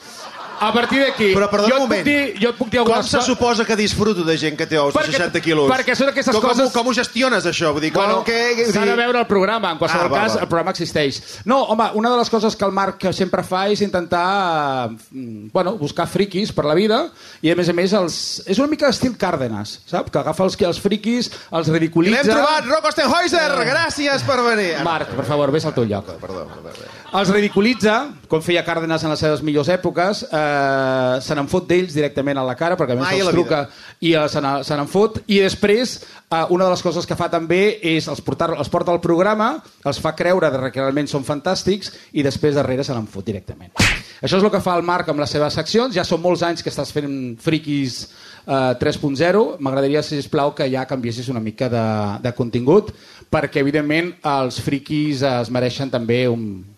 A 0.61 0.73
partir 0.73 1.01
d'aquí, 1.01 1.33
jo, 1.35 1.40
un 1.40 1.49
puc 1.51 1.79
moment. 1.81 2.05
dir, 2.05 2.35
jo 2.40 2.51
et 2.51 2.57
puc 2.57 2.69
dir 2.71 2.81
Com 2.85 3.03
se 3.03 3.21
suposa 3.23 3.64
que 3.64 3.77
disfruto 3.77 4.23
de 4.25 4.37
gent 4.38 4.57
que 4.57 4.67
té 4.67 4.79
ous 4.79 4.95
de 4.95 5.01
Perquè- 5.01 5.17
60 5.19 5.40
quilos? 5.40 5.71
perquè 5.71 5.95
són 5.97 6.09
aquestes 6.09 6.35
com, 6.35 6.43
coses- 6.43 6.71
Com, 6.73 6.83
com 6.85 6.90
ho 6.90 6.95
gestiones, 6.95 7.45
això? 7.47 7.73
Vull 7.73 7.83
dir, 7.83 7.93
Bueno, 7.93 8.23
que... 8.25 8.67
s'ha 8.73 8.85
de 8.87 8.95
veure 8.97 9.19
el 9.21 9.27
programa, 9.27 9.73
en 9.73 9.79
qualsevol 9.79 10.07
Ah, 10.07 10.21
cas 10.23 10.35
val. 10.35 10.43
el 10.43 10.49
programa 10.49 10.71
existeix. 10.71 11.21
No, 11.45 11.62
home, 11.64 11.90
una 11.95 12.11
de 12.11 12.17
les 12.19 12.31
coses 12.31 12.57
que 12.57 12.64
el 12.64 12.73
Marc 12.73 13.12
sempre 13.12 13.43
fa 13.43 13.69
és 13.69 13.81
intentar 13.83 14.90
mm, 14.90 15.49
bueno, 15.53 15.77
buscar 15.77 16.07
friquis 16.07 16.53
per 16.53 16.64
la 16.64 16.75
vida 16.75 17.11
i 17.43 17.51
a 17.51 17.57
més 17.57 17.69
a 17.69 17.73
més 17.73 17.93
els... 17.93 18.43
és 18.47 18.59
una 18.59 18.69
mica 18.69 18.88
estil 18.88 19.17
Cárdenas, 19.19 19.81
sap? 19.87 20.11
Que 20.11 20.19
agafa 20.19 20.45
els, 20.45 20.57
els 20.61 20.81
friquis, 20.81 21.31
els 21.53 21.69
ridiculitza... 21.69 22.23
L'hem 22.23 22.31
trobat, 22.37 22.64
Rocco 22.67 22.90
Stenhäuser! 22.90 23.51
Gràcies 23.64 24.23
per 24.27 24.40
venir. 24.43 24.71
Marc, 24.85 25.09
per 25.17 25.25
favor, 25.27 25.51
vés 25.51 25.64
al 25.67 25.75
teu 25.75 25.85
lloc. 25.85 26.07
Perdó, 26.21 26.47
perdó, 26.47 26.62
perdó. 26.71 27.04
Els 27.14 27.31
ridiculitza, 27.31 28.09
com 28.27 28.40
feia 28.42 28.64
Cárdenas 28.66 29.05
en 29.07 29.12
les 29.12 29.20
seves 29.22 29.42
millors 29.46 29.68
èpoques, 29.70 30.24
eh, 30.27 31.20
se 31.22 31.37
n'en 31.38 31.46
fot 31.46 31.68
d'ells 31.68 31.94
directament 31.94 32.40
a 32.40 32.42
la 32.42 32.57
cara, 32.59 32.74
perquè 32.74 32.96
a 32.96 32.98
més 32.98 33.07
Mai 33.07 33.22
els 33.22 33.31
truca 33.31 33.61
i 34.00 34.16
eh, 34.18 34.24
se 34.27 34.42
n'en 34.42 34.90
fot, 34.90 35.20
i 35.31 35.38
després 35.38 35.92
eh, 36.03 36.40
una 36.50 36.66
de 36.66 36.72
les 36.72 36.83
coses 36.83 37.07
que 37.07 37.14
fa 37.14 37.29
també 37.31 37.79
és 37.87 38.11
els, 38.11 38.18
portar, 38.18 38.50
els 38.59 38.72
porta 38.72 38.90
al 38.90 38.98
programa, 39.05 39.53
els 39.87 40.03
fa 40.03 40.16
creure 40.18 40.50
de 40.50 40.72
que 40.74 40.83
realment 40.83 41.07
són 41.07 41.22
fantàstics 41.22 41.94
i 42.18 42.27
després 42.27 42.59
darrere 42.59 42.83
se 42.83 42.98
n'en 42.98 43.07
fot 43.07 43.31
directament. 43.31 43.70
Això 44.18 44.35
és 44.35 44.42
el 44.42 44.50
que 44.50 44.64
fa 44.66 44.74
el 44.74 44.83
Marc 44.83 45.14
amb 45.14 45.22
les 45.22 45.31
seves 45.31 45.55
seccions, 45.55 45.94
ja 45.94 46.03
són 46.03 46.18
molts 46.18 46.42
anys 46.42 46.66
que 46.66 46.74
estàs 46.74 46.90
fent 46.90 47.38
friquis 47.38 48.09
eh, 48.42 48.74
3.0, 48.83 49.46
m'agradaria, 49.62 50.03
sisplau, 50.03 50.50
que 50.59 50.66
ja 50.66 50.83
canviessis 50.90 51.31
una 51.31 51.38
mica 51.38 51.70
de, 51.70 51.88
de 52.27 52.35
contingut, 52.35 52.90
perquè 53.31 53.62
evidentment 53.62 54.16
els 54.35 54.59
friquis 54.59 55.22
es 55.22 55.55
mereixen 55.55 55.94
també 55.94 56.24
un, 56.27 56.74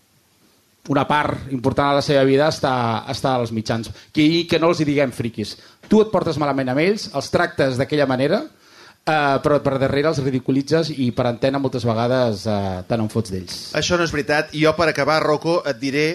una 0.92 1.06
part 1.08 1.50
important 1.52 1.90
de 1.90 2.00
la 2.00 2.04
seva 2.04 2.24
vida 2.26 2.50
està, 2.52 3.04
està 3.10 3.34
als 3.36 3.52
mitjans. 3.54 3.90
I 4.14 4.46
que 4.50 4.60
no 4.62 4.70
els 4.70 4.80
hi 4.80 4.88
diguem 4.88 5.14
friquis. 5.14 5.56
Tu 5.88 6.00
et 6.02 6.12
portes 6.12 6.38
malament 6.38 6.70
amb 6.72 6.82
ells, 6.82 7.08
els 7.14 7.30
tractes 7.32 7.78
d'aquella 7.80 8.08
manera, 8.10 8.42
eh, 9.06 9.36
però 9.42 9.60
per 9.62 9.76
darrere 9.78 10.10
els 10.12 10.22
ridiculitzes 10.22 10.92
i 10.96 11.10
per 11.16 11.28
antena 11.30 11.62
moltes 11.62 11.86
vegades 11.86 12.46
eh, 12.46 12.60
te 12.88 12.98
n'en 12.98 13.10
fots 13.12 13.34
d'ells. 13.34 13.58
Això 13.78 13.98
no 13.98 14.06
és 14.06 14.14
veritat. 14.14 14.54
I 14.54 14.66
jo, 14.66 14.74
per 14.78 14.90
acabar, 14.90 15.20
Rocco, 15.24 15.60
et 15.66 15.78
diré 15.82 16.06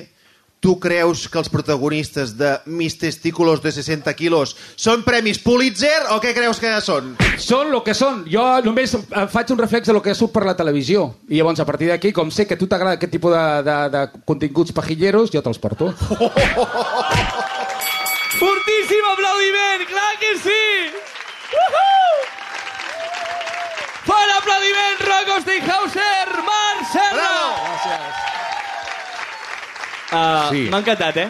tu 0.62 0.78
creus 0.80 1.26
que 1.28 1.39
els 1.41 1.50
protagonistes 1.50 2.36
de 2.38 2.54
Mis 2.69 2.93
testículos 3.02 3.63
de 3.63 3.71
60 3.74 4.13
quilos 4.13 4.54
són 4.78 5.02
premis 5.04 5.41
Pulitzer 5.41 6.13
o 6.13 6.19
què 6.21 6.36
creus 6.38 6.62
que 6.62 6.69
són? 6.86 7.15
Són 7.41 7.74
el 7.74 7.82
que 7.84 7.95
són. 7.97 8.21
Jo 8.30 8.45
només 8.63 8.93
faig 9.34 9.52
un 9.52 9.60
reflex 9.60 9.89
de 9.89 9.95
lo 9.97 10.04
que 10.06 10.13
surt 10.15 10.32
per 10.36 10.45
la 10.45 10.56
televisió. 10.56 11.17
I 11.34 11.41
llavors, 11.41 11.60
a 11.60 11.65
partir 11.65 11.89
d'aquí, 11.89 12.13
com 12.13 12.30
sé 12.30 12.45
que 12.45 12.54
a 12.54 12.62
tu 12.62 12.69
t'agrada 12.69 13.02
aquest 13.02 13.12
tipus 13.17 13.34
de, 13.34 13.45
de, 13.65 13.78
de 13.97 14.06
continguts 14.30 14.71
pajilleros, 14.78 15.34
jo 15.34 15.41
te'ls 15.41 15.60
porto. 15.60 15.89
Fortíssim 18.41 19.10
aplaudiment, 19.15 19.82
clar 19.89 20.13
que 20.21 20.32
sí! 20.45 20.63
Uhú! 21.58 21.89
Fort 24.06 24.32
aplaudiment, 24.38 25.02
Rocco 25.10 25.41
Steinhauser, 25.43 26.31
Uh, 30.12 30.50
Sí. 30.52 30.67
M'ha 30.69 30.80
encantat, 30.84 31.17
eh? 31.17 31.30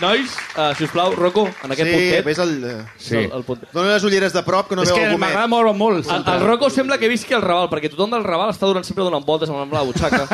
Nois, 0.00 0.32
uh, 0.56 0.70
si 0.78 0.84
us 0.86 0.90
plau, 0.94 1.12
Rocco, 1.14 1.42
en 1.62 1.72
aquest 1.74 1.90
sí, 1.90 1.96
puntet. 1.96 2.24
ves 2.24 2.38
el... 2.40 2.52
Sí. 2.96 3.16
El, 3.20 3.32
el 3.36 3.42
puntet. 3.44 3.68
Dóna 3.74 3.92
les 3.92 4.04
ulleres 4.08 4.32
de 4.32 4.42
prop 4.46 4.70
que 4.70 4.76
no 4.78 4.82
és 4.86 4.88
veu 4.88 4.96
que 4.96 5.04
el 5.04 5.12
gomet. 5.12 5.26
m'agrada 5.26 5.46
molt, 5.52 5.76
molt. 5.76 6.08
El, 6.08 6.24
el 6.34 6.44
Rocco 6.46 6.70
sembla 6.72 6.96
que 6.98 7.10
visqui 7.12 7.34
al 7.36 7.42
Raval, 7.44 7.68
perquè 7.68 7.90
tothom 7.92 8.14
del 8.16 8.24
Raval 8.24 8.50
està 8.54 8.66
donant 8.70 8.86
sempre 8.86 9.04
donant 9.04 9.26
voltes 9.28 9.50
amb 9.52 9.74
la 9.76 9.82
butxaca. 9.84 10.24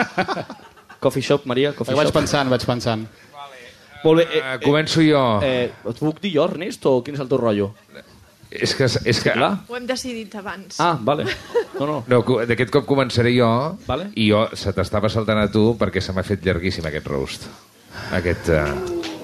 coffee 1.03 1.23
shop, 1.25 1.49
Maria, 1.51 1.73
coffee 1.75 1.97
Vaig 1.99 2.09
shop. 2.13 2.21
pensant, 2.21 2.49
vaig 2.53 2.65
pensant. 2.69 3.07
Molt 4.05 4.23
bé. 4.23 4.27
Uh, 4.39 4.55
començo 4.63 5.03
jo. 5.03 5.25
Eh, 5.43 5.73
et 5.91 5.99
puc 5.99 6.21
dir 6.23 6.37
jo, 6.37 6.45
Ernest, 6.47 6.87
o 6.87 7.01
quin 7.03 7.17
és 7.19 7.25
el 7.25 7.29
teu 7.33 7.41
rotllo? 7.43 7.73
És 8.63 8.75
que... 8.75 8.87
És 8.87 9.21
que 9.23 9.33
Clar. 9.37 9.53
Ho 9.69 9.77
hem 9.77 9.87
decidit 9.89 10.35
abans. 10.41 10.79
Ah, 10.81 10.95
vale. 11.01 11.27
No, 11.79 11.87
no. 11.87 11.97
no, 12.09 12.21
d'aquest 12.49 12.73
cop 12.73 12.87
començaré 12.89 13.35
jo 13.37 13.49
Vale. 13.87 14.11
i 14.17 14.31
jo 14.31 14.47
se 14.57 14.73
t'estava 14.73 15.11
saltant 15.13 15.43
a 15.43 15.51
tu 15.53 15.75
perquè 15.79 16.01
se 16.01 16.15
m'ha 16.17 16.25
fet 16.27 16.45
llarguíssim 16.47 16.87
aquest 16.89 17.07
roast. 17.13 17.47
Aquest... 18.17 18.49
Uh... 18.49 19.15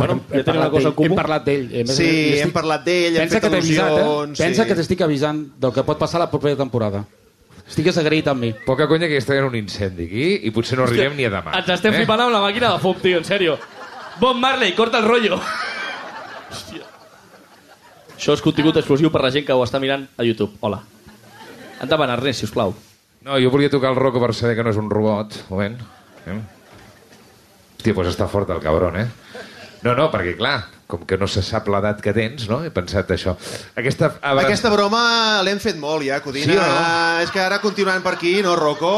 Bueno, 0.00 0.20
ja 0.32 0.40
tenim 0.46 0.62
una 0.62 0.70
cosa 0.72 0.88
en 0.96 1.04
Hem 1.10 1.14
parlat 1.18 1.44
d'ell. 1.44 1.64
Sí, 1.92 2.06
estic- 2.06 2.44
hem 2.46 2.52
parlat 2.54 2.84
d'ell, 2.86 3.16
hem 3.18 3.26
Pensa 3.26 3.40
fet 3.40 3.52
avisat, 3.52 3.90
eh? 3.90 4.04
al·lusions, 4.04 4.38
Pensa 4.40 4.62
sí. 4.62 4.68
que 4.70 4.76
t'estic 4.78 5.02
avisant 5.04 5.42
del 5.60 5.74
que 5.76 5.84
pot 5.84 5.98
passar 6.00 6.22
la 6.22 6.30
propera 6.32 6.56
temporada. 6.56 7.02
Estigues 7.68 7.98
agraït 8.00 8.26
amb 8.32 8.40
mi. 8.46 8.54
Poca 8.64 8.88
conya 8.90 9.06
que 9.10 9.18
hi 9.18 9.20
està 9.20 9.36
havent 9.36 9.50
un 9.50 9.58
incendi 9.60 10.08
aquí 10.08 10.30
i 10.48 10.50
potser 10.56 10.78
no 10.80 10.86
arribem 10.88 11.18
ni 11.18 11.28
a 11.28 11.30
demà. 11.34 11.52
Ens 11.60 11.68
estem 11.76 11.92
eh? 11.92 12.00
flipant 12.00 12.24
amb 12.24 12.32
la 12.32 12.40
màquina 12.42 12.72
de 12.72 12.80
fum, 12.82 12.96
tio, 13.02 13.20
en 13.20 13.28
sèrio. 13.28 13.58
Bob 14.22 14.40
Marley, 14.40 14.72
corta 14.74 14.98
el 14.98 15.06
rotllo. 15.06 15.36
Hòstia. 16.50 16.82
Això 18.20 18.34
és 18.36 18.42
contingut 18.44 18.76
exclusiu 18.76 19.08
per 19.12 19.22
la 19.24 19.30
gent 19.32 19.46
que 19.48 19.54
ho 19.56 19.62
està 19.64 19.80
mirant 19.80 20.04
a 20.20 20.24
YouTube. 20.26 20.52
Hola. 20.60 20.82
Endavant, 21.80 22.10
Ernest, 22.12 22.42
sisplau. 22.44 22.74
No, 23.24 23.38
jo 23.40 23.48
volia 23.52 23.70
tocar 23.72 23.94
el 23.94 23.96
Rocco 23.96 24.20
per 24.20 24.34
saber 24.36 24.56
que 24.58 24.64
no 24.66 24.72
és 24.74 24.80
un 24.80 24.90
robot. 24.92 25.38
Un 25.48 25.54
moment. 25.56 25.78
Eh? 26.28 26.36
Hòstia, 27.78 27.94
doncs 27.96 28.10
està 28.12 28.28
fort 28.28 28.50
el 28.52 28.60
cabron, 28.60 28.98
eh? 29.00 29.06
No, 29.80 29.94
no, 29.96 30.10
perquè 30.12 30.34
clar, 30.36 30.58
com 30.90 31.06
que 31.08 31.16
no 31.16 31.24
se 31.30 31.40
sap 31.40 31.68
l'edat 31.72 32.02
que 32.04 32.12
tens, 32.12 32.44
no? 32.50 32.58
He 32.66 32.68
pensat 32.74 33.08
això. 33.16 33.32
Aquesta... 33.80 34.10
abra- 34.20 34.44
Aquesta 34.44 34.68
broma 34.74 35.00
l'hem 35.46 35.60
fet 35.62 35.78
molt, 35.80 36.04
ja, 36.04 36.18
Codina. 36.20 36.52
Sí 36.52 36.58
no? 36.58 36.66
És 37.24 37.32
que 37.32 37.40
ara 37.40 37.62
continuant 37.64 38.04
per 38.04 38.18
aquí, 38.18 38.34
no, 38.44 38.52
Rocco? 38.60 38.92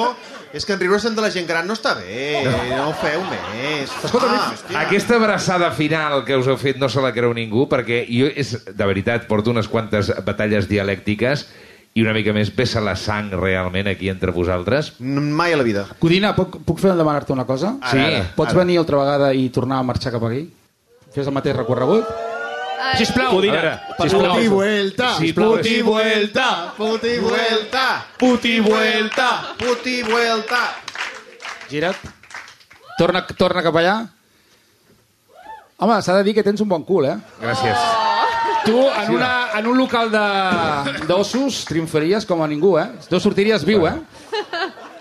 És 0.52 0.66
que 0.68 0.74
en 0.74 0.80
riure-se'n 0.82 1.14
de 1.16 1.22
la 1.24 1.30
gent 1.32 1.46
gran 1.48 1.66
no 1.66 1.72
està 1.72 1.94
bé. 1.96 2.42
No, 2.44 2.58
no 2.76 2.88
ho 2.90 2.94
feu 3.00 3.22
més. 3.30 3.90
Escolta, 4.04 4.28
ah, 4.28 4.50
hòstia. 4.52 4.80
Aquesta 4.82 5.16
abraçada 5.16 5.70
final 5.72 6.24
que 6.28 6.36
us 6.36 6.46
heu 6.50 6.58
fet 6.60 6.76
no 6.80 6.90
se 6.92 7.00
la 7.00 7.12
creu 7.16 7.32
ningú, 7.32 7.64
perquè 7.70 8.02
jo, 8.10 8.28
és, 8.28 8.52
de 8.68 8.86
veritat, 8.88 9.24
porto 9.30 9.50
unes 9.54 9.68
quantes 9.72 10.12
batalles 10.26 10.68
dialèctiques 10.68 11.46
i 11.94 12.04
una 12.04 12.12
mica 12.16 12.32
més 12.36 12.48
vessa 12.56 12.80
la 12.84 12.94
sang 12.96 13.30
realment 13.36 13.88
aquí 13.88 14.08
entre 14.12 14.32
vosaltres. 14.32 14.94
Mai 15.00 15.52
a 15.52 15.58
la 15.60 15.64
vida. 15.64 15.86
Codina, 16.00 16.34
puc, 16.36 16.60
puc 16.64 16.80
fer 16.80 16.92
demanar-te 16.96 17.32
una 17.32 17.44
cosa? 17.48 17.74
Ara, 17.80 17.90
Sí. 17.92 17.98
ara, 18.14 18.26
Pots 18.36 18.52
ara. 18.52 18.60
venir 18.64 18.78
altra 18.78 18.96
vegada 19.00 19.32
i 19.34 19.48
tornar 19.48 19.78
a 19.80 19.82
marxar 19.88 20.12
cap 20.12 20.24
aquí? 20.24 20.50
Fes 21.12 21.26
el 21.26 21.32
mateix 21.36 21.56
recorregut? 21.56 22.04
Sisplau. 22.98 23.30
Codina, 23.30 23.80
sisplau. 24.00 24.34
Puti 24.36 24.48
vuelta, 24.48 25.14
Sisplau. 25.16 25.50
puti 25.56 25.82
vuelta, 25.82 26.48
puti 26.76 27.18
vuelta, 27.18 27.86
Puti 28.18 28.60
vuelta. 28.60 29.28
puti 29.58 30.02
vuelta. 30.02 30.62
Gira't. 31.68 31.96
Torna, 32.98 33.24
torna 33.38 33.62
cap 33.62 33.76
allà. 33.76 33.94
Home, 35.82 36.00
s'ha 36.02 36.14
de 36.18 36.22
dir 36.24 36.34
que 36.34 36.42
tens 36.46 36.60
un 36.60 36.68
bon 36.68 36.84
cul, 36.84 37.06
eh? 37.06 37.16
Gràcies. 37.40 37.78
Tu, 38.64 38.76
en, 38.78 39.14
una, 39.16 39.48
en 39.58 39.66
un 39.66 39.76
local 39.78 40.10
de- 40.12 41.06
d'ossos, 41.08 41.64
triomfaries 41.66 42.26
com 42.26 42.42
a 42.42 42.46
ningú, 42.46 42.76
eh? 42.78 42.86
No 43.10 43.18
sortiries 43.18 43.64
viu, 43.66 43.86
eh? 43.88 43.96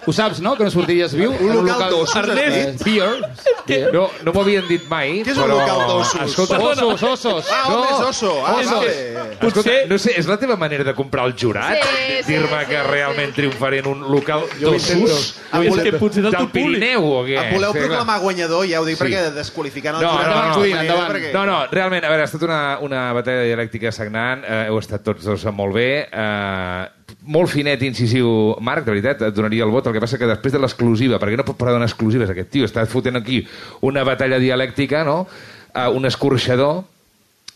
Ho 0.08 0.12
saps, 0.12 0.40
no?, 0.42 0.56
que 0.58 0.64
no 0.64 0.72
sortiries 0.72 1.14
viu? 1.14 1.32
Un 1.32 1.66
local 1.66 1.90
d'ossos, 1.92 2.28
Eh, 2.36 2.72
dit? 2.72 2.84
beer. 2.84 3.22
beer. 3.68 3.94
No, 3.94 4.10
no 4.24 4.34
m'ho 4.34 4.42
havien 4.42 4.68
dit 4.68 4.88
mai, 4.90 5.22
Què 5.24 5.30
és 5.32 5.38
un 5.38 5.44
però... 5.44 5.60
local 5.60 5.88
d'ossos? 5.88 6.22
Escolta, 6.26 6.58
Ossos, 6.60 7.04
ossos. 7.04 7.46
Ah, 7.52 7.68
No. 7.70 7.84
és 7.86 8.08
oso? 8.10 8.32
Ah, 8.46 8.56
Osos. 8.56 8.72
vale. 8.72 9.38
Escolta, 9.42 9.72
no 9.88 9.98
sé, 10.00 10.14
és 10.18 10.26
la 10.28 10.38
teva 10.38 10.56
manera 10.58 10.84
de 10.84 10.96
comprar 10.96 11.26
el 11.28 11.36
jurat? 11.38 11.78
Sí, 11.78 12.24
sí, 12.24 12.34
Dir-me 12.34 12.48
sí, 12.62 12.66
que 12.70 12.82
sí, 12.82 12.88
realment 12.90 13.34
triomfaré 13.36 13.80
en 13.80 13.88
un 13.88 14.02
local 14.12 14.42
Jo 14.60 14.72
ho 14.72 14.74
intento. 14.74 15.08
d'ossos? 15.08 15.36
Ah, 15.52 15.62
És 15.64 15.76
que 15.78 15.94
potser 15.94 16.24
del 16.24 16.32
Del 16.32 16.48
públic. 16.48 16.80
Pirineu 16.80 17.04
o 17.06 17.24
què? 17.26 17.38
Em 17.38 17.54
voleu 17.54 17.72
Sí, 17.72 17.78
clar. 17.78 17.88
proclamar 17.88 18.20
guanyador, 18.22 18.66
ja 18.68 18.82
ho 18.82 18.86
dic, 18.86 18.98
Sí. 18.98 19.04
perquè 19.04 19.32
desqualificant 19.34 19.96
el 19.98 20.02
No, 20.02 20.12
jurat 20.14 20.28
no, 20.28 20.48
no, 20.48 20.54
Codina, 20.56 20.76
manera, 20.78 20.94
endavant. 20.94 21.16
perquè- 21.16 21.34
No, 21.34 21.46
no, 21.46 21.68
realment, 21.68 22.06
a 22.06 22.10
veure, 22.10 22.22
ha 22.24 22.26
estat 22.26 22.42
una, 22.42 22.80
una 22.82 23.14
batalla 23.14 23.44
dialèctica 23.44 23.92
sagnant, 23.92 24.44
eh, 24.46 24.66
heu 24.68 24.80
estat 24.80 25.04
tots 25.04 25.24
dos 25.24 25.46
molt 25.54 25.74
bé, 25.76 26.08
eh, 26.12 26.88
molt 27.26 27.50
finet 27.52 27.82
i 27.84 27.88
incisiu, 27.92 28.56
Marc, 28.62 28.86
de 28.86 28.92
veritat, 28.96 29.22
et 29.28 29.36
donaria 29.36 29.64
el 29.66 29.72
vot, 29.74 29.88
el 29.88 29.94
que 29.94 30.02
passa 30.04 30.18
que 30.18 30.28
després 30.30 30.54
de 30.54 30.60
l'exclusiva, 30.60 31.20
perquè 31.22 31.38
no 31.38 31.46
pot 31.48 31.58
parar 31.60 31.74
donar 31.78 31.88
exclusives 31.90 32.30
aquest 32.34 32.50
tio, 32.54 32.66
està 32.68 32.86
fotent 32.90 33.20
aquí 33.22 33.44
una 33.88 34.04
batalla 34.08 34.40
dialèctica, 34.42 35.04
no?, 35.08 35.28
eh, 35.74 35.88
un 35.88 36.06
escorxador, 36.10 36.84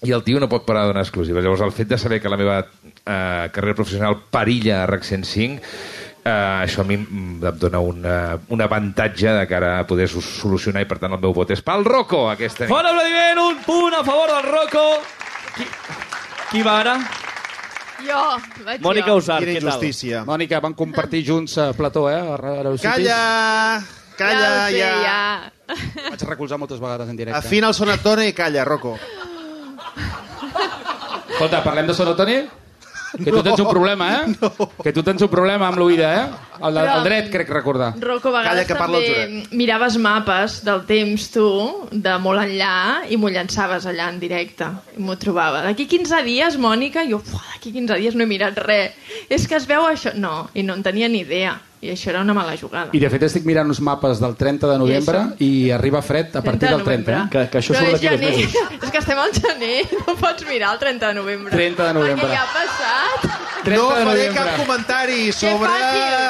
i 0.06 0.12
el 0.14 0.22
tio 0.24 0.40
no 0.40 0.50
pot 0.52 0.66
parar 0.68 0.84
de 0.84 0.92
donar 0.94 1.02
exclusives. 1.06 1.42
Llavors, 1.44 1.62
el 1.66 1.72
fet 1.74 1.88
de 1.90 1.98
saber 1.98 2.20
que 2.22 2.30
la 2.30 2.38
meva 2.38 2.60
eh, 2.62 3.50
carrera 3.52 3.74
professional 3.76 4.20
perilla 4.30 4.84
a 4.84 4.88
RAC 4.92 5.04
105, 5.08 5.62
eh, 6.26 6.30
això 6.30 6.82
a 6.84 6.86
mi 6.86 6.96
em 7.00 7.40
dona 7.42 7.80
una, 7.82 8.16
un 8.50 8.62
avantatge 8.62 9.34
de 9.40 9.48
cara 9.50 9.80
a 9.80 9.88
poder 9.88 10.08
so- 10.12 10.22
solucionar 10.22 10.84
i, 10.84 10.90
per 10.90 11.00
tant, 11.02 11.14
el 11.16 11.22
meu 11.24 11.34
vot 11.34 11.50
és 11.56 11.62
pel 11.66 11.86
Rocco 11.88 12.26
aquesta 12.30 12.66
nit. 12.68 12.74
Fort 12.74 12.86
aplaudiment, 12.92 13.42
un 13.48 13.62
punt 13.66 13.98
a 13.98 14.04
favor 14.06 14.30
del 14.36 14.50
Rocco. 14.52 14.86
Qui, 15.56 15.66
qui 16.52 16.62
va 16.66 16.80
ara? 16.84 16.98
Jo, 18.04 18.22
vaig 18.66 18.82
Mònica 18.84 19.14
jo. 19.14 19.20
Usar, 19.22 19.40
Quina 19.40 19.54
què 19.54 19.62
tal? 19.62 19.70
injustícia. 19.70 20.24
Mònica, 20.28 20.60
van 20.64 20.76
compartir 20.76 21.24
junts 21.28 21.58
a 21.62 21.70
plató, 21.78 22.10
eh? 22.12 22.20
A. 22.20 22.38
Calla! 22.84 23.22
Calla, 24.16 24.42
ja. 24.42 24.52
ho 24.52 24.70
sé, 24.70 24.80
ja. 24.80 24.92
ja. 25.04 26.10
Vaig 26.10 26.28
recolzar 26.28 26.60
moltes 26.60 26.80
vegades 26.80 27.10
en 27.10 27.18
directe. 27.20 27.40
Afina 27.40 27.72
el 27.72 27.76
sonatone 27.76 28.28
i 28.30 28.36
calla, 28.36 28.64
Rocco. 28.68 28.98
Escolta, 31.36 31.64
parlem 31.64 31.88
de 31.90 31.96
sonotoni? 31.98 32.38
Que 33.24 33.32
tu 33.32 33.42
tens 33.44 33.60
un 33.60 33.70
problema, 33.70 34.08
eh? 34.16 34.36
No. 34.42 34.52
Que 34.84 34.92
tu 34.94 35.04
tens 35.06 35.22
un 35.24 35.30
problema 35.32 35.68
amb 35.70 35.80
l'oïda, 35.80 36.10
eh? 36.16 36.26
El, 36.62 36.78
el, 36.78 36.88
el 36.88 37.04
dret, 37.08 37.30
crec 37.34 37.50
recordar. 37.52 37.94
Rocco, 38.00 38.30
a 38.32 38.40
vegades 38.40 38.64
Calla, 38.64 38.66
que 38.70 38.76
parla 38.80 39.00
el 39.02 39.06
també 39.06 39.56
miraves 39.60 39.98
mapes 40.02 40.58
del 40.68 40.84
temps 40.88 41.28
tu, 41.34 41.46
de 41.92 42.16
molt 42.24 42.44
enllà, 42.44 42.74
i 43.12 43.20
m'ho 43.20 43.32
llançaves 43.32 43.88
allà 43.92 44.10
en 44.14 44.20
directe. 44.24 44.68
I 44.98 45.04
m'ho 45.04 45.18
trobava. 45.22 45.64
D'aquí 45.68 45.88
15 45.92 46.24
dies, 46.28 46.58
Mònica, 46.60 47.06
jo, 47.10 47.22
"Uah, 47.22 47.46
d'aquí 47.54 47.72
15 47.76 48.00
dies 48.02 48.16
no 48.16 48.24
he 48.24 48.28
mirat 48.28 48.58
res. 48.64 48.92
És 49.30 49.48
que 49.48 49.56
es 49.56 49.68
veu 49.68 49.84
això... 49.88 50.14
No, 50.16 50.50
i 50.54 50.64
no 50.64 50.74
en 50.76 50.84
tenia 50.84 51.08
ni 51.10 51.22
idea. 51.26 51.60
I 51.86 51.92
això 51.94 52.10
era 52.10 52.22
una 52.26 52.34
mala 52.34 52.56
jugada. 52.58 52.90
I 52.98 53.00
de 53.04 53.10
fet 53.14 53.24
estic 53.28 53.44
mirant 53.46 53.70
uns 53.70 53.80
mapes 53.86 54.18
del 54.24 54.34
30 54.40 54.68
de 54.72 54.78
novembre 54.82 55.20
i, 55.46 55.70
arriba 55.76 56.02
fred 56.02 56.34
a 56.36 56.42
partir 56.42 56.70
del 56.72 56.82
30, 56.84 57.12
eh? 57.14 57.24
Que, 57.30 57.44
que 57.54 57.60
això 57.62 57.76
Però 57.76 57.84
surt 57.84 57.94
és 57.94 58.02
d'aquí 58.02 58.10
dos 58.16 58.24
mesos. 58.26 58.56
És 58.86 58.92
que 58.96 59.02
estem 59.04 59.20
al 59.22 59.34
gener, 59.36 59.76
no 60.00 60.16
pots 60.18 60.48
mirar 60.50 60.72
el 60.74 60.80
30 60.82 61.08
de 61.12 61.18
novembre. 61.20 61.52
30 61.54 61.88
de 61.90 61.94
novembre. 62.00 62.26
Perquè 62.26 62.36
ja 62.36 62.44
ha 62.44 62.54
passat. 62.56 63.28
30 63.66 63.82
No 63.82 63.86
de 63.90 64.06
faré 64.06 64.26
novembre. 64.30 64.44
cap 64.44 64.60
comentari 64.64 65.32
sobre... 65.32 65.70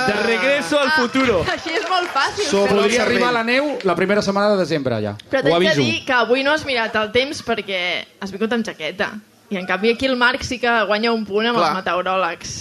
De 0.08 0.14
regreso 0.24 0.80
al 0.80 0.92
futuro. 0.92 1.40
Ah, 1.48 1.54
així 1.56 1.74
és 1.76 1.88
molt 1.90 2.12
fàcil. 2.14 2.46
Sobre 2.50 2.76
Podria 2.76 3.04
arribar 3.04 3.32
la 3.36 3.44
neu 3.48 3.72
la 3.84 3.96
primera 3.96 4.22
setmana 4.26 4.52
de 4.54 4.60
desembre, 4.62 5.00
ja. 5.04 5.16
Però 5.32 5.42
t'haig 5.44 5.68
de 5.72 5.76
dir 5.82 6.04
que 6.06 6.14
avui 6.16 6.44
no 6.44 6.52
has 6.54 6.66
mirat 6.68 6.96
el 7.00 7.12
temps 7.16 7.42
perquè 7.48 7.80
has 8.20 8.32
vingut 8.36 8.54
amb 8.56 8.66
jaqueta. 8.68 9.14
I 9.54 9.60
en 9.60 9.68
canvi 9.70 9.92
aquí 9.94 10.08
el 10.10 10.16
Marc 10.18 10.42
sí 10.44 10.58
que 10.60 10.72
guanya 10.90 11.12
un 11.14 11.26
punt 11.26 11.46
amb 11.48 11.58
Clar. 11.60 11.70
els 11.72 11.78
meteoròlegs. 11.84 12.56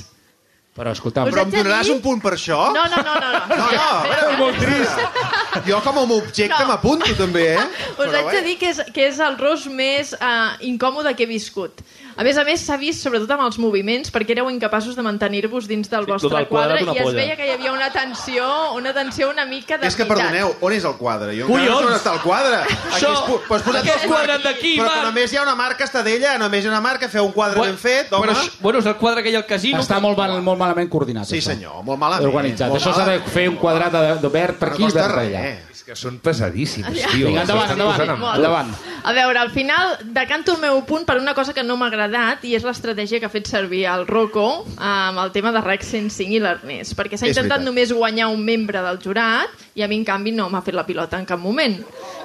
Però 0.74 0.90
escolta, 0.90 1.22
Us 1.22 1.30
Però 1.30 1.44
haig 1.44 1.46
em 1.46 1.50
de 1.52 1.60
donaràs 1.62 1.87
dir- 1.87 1.92
un 1.94 2.00
punt 2.02 2.20
per 2.20 2.32
això? 2.34 2.56
No, 2.74 2.82
no, 2.90 2.96
no, 3.06 3.14
no. 3.14 3.28
no. 3.30 3.42
No, 3.46 3.66
no, 3.70 3.82
a 3.82 4.02
veure, 4.02 4.30
és 4.32 4.38
molt 4.40 4.58
trist. 4.58 4.98
Jo 5.68 5.78
com 5.84 5.98
a 5.98 6.02
objecte 6.16 6.58
No. 6.58 6.66
m'apunto 6.72 7.14
també, 7.14 7.44
eh? 7.54 7.60
Us 7.92 7.96
Però 8.00 8.10
haig 8.18 8.26
de 8.32 8.40
bé. 8.40 8.42
dir 8.48 8.56
que 8.58 8.70
és, 8.72 8.80
que 8.92 9.06
és 9.06 9.20
el 9.22 9.37
ros 9.38 9.66
més 9.70 10.12
uh, 10.18 10.56
incòmode 10.66 11.14
que 11.14 11.22
he 11.22 11.30
viscut. 11.30 11.78
A 12.16 12.22
més 12.22 12.37
a 12.38 12.44
més, 12.44 12.61
s'ha 12.62 12.77
vist 12.79 13.03
sobretot 13.03 13.31
amb 13.35 13.42
els 13.42 13.59
moviments, 13.59 14.12
perquè 14.14 14.31
éreu 14.37 14.48
incapaços 14.50 14.94
de 14.94 15.03
mantenir-vos 15.03 15.66
dins 15.66 15.88
del 15.90 16.05
Sí, 16.05 16.11
vostre 16.12 16.38
el 16.38 16.46
quadre 16.48 16.79
quadrat, 16.79 16.83
una 16.83 16.92
i 16.94 16.98
es 16.98 17.03
polla. 17.05 17.16
veia 17.16 17.37
que 17.37 17.46
hi 17.46 17.50
havia 17.50 17.72
una 17.72 17.90
tensió, 17.90 18.44
una 18.74 18.92
tensió 18.94 19.31
una 19.31 19.44
mica 19.46 19.79
de 19.79 19.87
És 19.88 19.96
que, 19.96 20.05
perdoneu, 20.07 20.55
on 20.61 20.72
és 20.72 20.85
el 20.85 20.94
quadre? 20.94 21.35
Jo 21.38 21.46
Collons! 21.46 21.68
encara 21.68 21.81
no 21.81 21.88
sé 21.88 21.94
on 21.94 22.00
està 22.00 22.12
el 22.14 22.20
quadre. 22.20 22.57
Aquí 22.62 22.74
Això- 22.94 23.12
es 23.12 23.18
pu- 23.27 23.40
pues 23.48 23.62
posat 23.62 23.83
aquest 23.83 24.07
quadrat 24.07 24.42
d'aquí, 24.42 24.77
Però 24.79 24.87
Marc. 24.87 25.03
només 25.05 25.33
hi 25.33 25.37
ha 25.37 25.42
una 25.42 25.55
marca 25.57 25.85
estadella, 25.85 26.38
només 26.38 26.62
hi 26.64 26.66
ha 26.68 26.70
una 26.70 26.81
marca, 26.81 27.09
feu 27.09 27.24
un 27.27 27.33
quadre 27.33 27.61
ben 27.61 27.77
fet, 27.79 28.12
home. 28.12 28.29
Però, 28.29 28.50
bueno, 28.61 28.79
és 28.79 28.87
el 28.87 28.96
quadre 28.96 29.22
que 29.22 29.31
hi 29.31 29.35
ha 29.35 29.38
al 29.38 29.46
casino. 29.46 29.79
està 29.81 30.00
molt, 30.00 30.16
mal, 30.16 30.40
molt 30.40 30.59
malament 30.59 30.88
coordinat, 30.88 31.27
Sí, 31.27 31.38
això. 31.38 31.50
senyor, 31.55 31.83
molt 31.83 31.98
malament. 31.98 32.29
Organitzat. 32.29 32.68
Molt 32.68 32.81
Això 32.81 32.94
s'ha 32.94 33.05
de 33.11 33.20
fer 33.20 33.48
un 33.48 33.57
quadrat 33.57 33.90
de, 33.92 34.20
de 34.20 34.29
verd 34.29 34.55
per 34.57 34.68
aquí 34.70 34.85
i 34.85 34.87
verd 34.87 34.94
per 34.94 35.16
res. 35.16 35.29
allà. 35.35 35.73
Que 35.84 35.94
són 35.94 36.18
pesadíssims, 36.18 36.96
Ja. 36.96 37.08
tio. 37.12 37.26
Vinga, 37.28 37.42
endavant, 37.42 37.70
endavant, 37.72 38.00
endavant. 38.36 38.70
A 39.04 39.12
veure, 39.12 39.38
al 39.38 39.50
final 39.50 39.98
decanto 40.16 40.54
el 40.54 40.60
meu 40.62 40.78
punt 40.86 41.04
per 41.04 41.18
una 41.20 41.34
cosa 41.34 41.52
que 41.52 41.62
no 41.62 41.76
m'ha 41.76 41.86
agradat 41.90 42.42
i 42.48 42.54
és 42.56 42.64
l'estratègia 42.64 43.20
que 43.20 43.26
ha 43.26 43.32
fet 43.32 43.46
servir 43.46 43.84
el 43.84 44.06
Rocco 44.06 44.64
amb 44.78 45.18
el 45.18 45.30
tema 45.32 45.52
de 45.52 45.60
Rec 45.60 45.82
105 45.84 46.32
i 46.32 46.40
l'Ernest, 46.40 46.96
perquè 46.96 47.18
s'ha 47.18 47.26
intentat 47.28 47.58
veritat. 47.60 47.66
només 47.66 47.92
guanyar 47.92 48.28
un 48.32 48.42
membre 48.44 48.80
del 48.80 48.98
jurat 48.98 49.50
i 49.74 49.82
a 49.82 49.88
mi, 49.88 49.96
en 50.00 50.04
canvi, 50.04 50.32
no 50.32 50.48
m'ha 50.48 50.62
fet 50.62 50.74
la 50.74 50.86
pilota 50.86 51.18
en 51.18 51.26
cap 51.26 51.38
moment. 51.38 51.76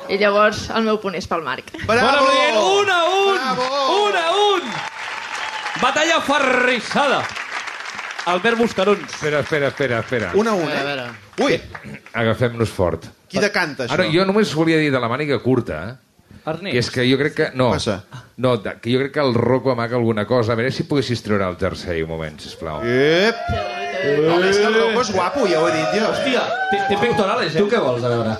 I 0.08 0.18
llavors 0.18 0.70
el 0.72 0.84
meu 0.84 0.98
punt 1.00 1.16
és 1.16 1.28
pel 1.28 1.44
Marc. 1.44 1.74
Bon 1.86 1.98
aplaudiment, 1.98 2.58
un 2.58 2.90
a 2.90 3.04
un! 3.06 3.36
Bravo! 3.36 4.08
Un 4.08 4.16
a 4.16 4.32
un! 4.56 4.62
Batalla 5.82 6.22
ferrissada. 6.22 7.22
Albert 8.26 8.58
Buscarons. 8.58 9.02
Espera, 9.14 9.40
espera, 9.40 9.68
espera, 9.68 10.00
espera. 10.00 10.32
Un 10.36 10.48
a 10.48 10.54
un, 10.54 10.68
A 10.68 10.74
eh? 10.82 10.84
veure. 10.84 11.06
Ui, 11.40 11.62
Agafem-nos 12.14 12.70
fort. 12.70 13.06
Qui 13.30 13.40
decanta, 13.44 13.86
això? 13.86 13.96
Ara, 13.96 14.08
jo 14.12 14.26
només 14.28 14.52
volia 14.58 14.78
dir 14.82 14.92
de 14.92 15.00
la 15.02 15.10
màniga 15.12 15.38
curta, 15.44 15.82
eh? 15.88 15.98
Ernest. 16.50 16.72
que 16.74 16.80
és 16.80 16.90
que 16.90 17.04
jo 17.06 17.18
crec 17.20 17.34
que... 17.36 17.48
No, 17.60 17.72
Passa. 17.76 18.00
no 18.42 18.56
que 18.64 18.94
jo 18.94 19.00
crec 19.04 19.12
que 19.14 19.20
el 19.22 19.34
Rocco 19.36 19.72
amaga 19.72 19.98
alguna 19.98 20.26
cosa. 20.26 20.54
A 20.54 20.56
veure 20.56 20.72
si 20.72 20.84
poguessis 20.90 21.22
treure 21.22 21.46
el 21.46 21.58
jersei 21.60 22.02
un 22.02 22.10
moment, 22.10 22.40
sisplau. 22.42 22.80
Ep! 22.82 23.36
No, 24.00 24.38
és 24.48 24.58
que 24.58 24.66
el 24.70 24.78
Rocco 24.80 25.02
és 25.04 25.12
guapo, 25.14 25.44
ja 25.52 25.60
ho 25.60 25.68
he 25.68 25.74
dit 25.76 26.00
jo. 26.00 26.08
Hòstia, 26.08 26.46
té, 26.72 26.80
té 26.88 26.98
pectorales, 27.02 27.54
eh? 27.54 27.60
Tu 27.60 27.68
què 27.70 27.82
vols, 27.84 28.02
a 28.08 28.14
veure? 28.14 28.38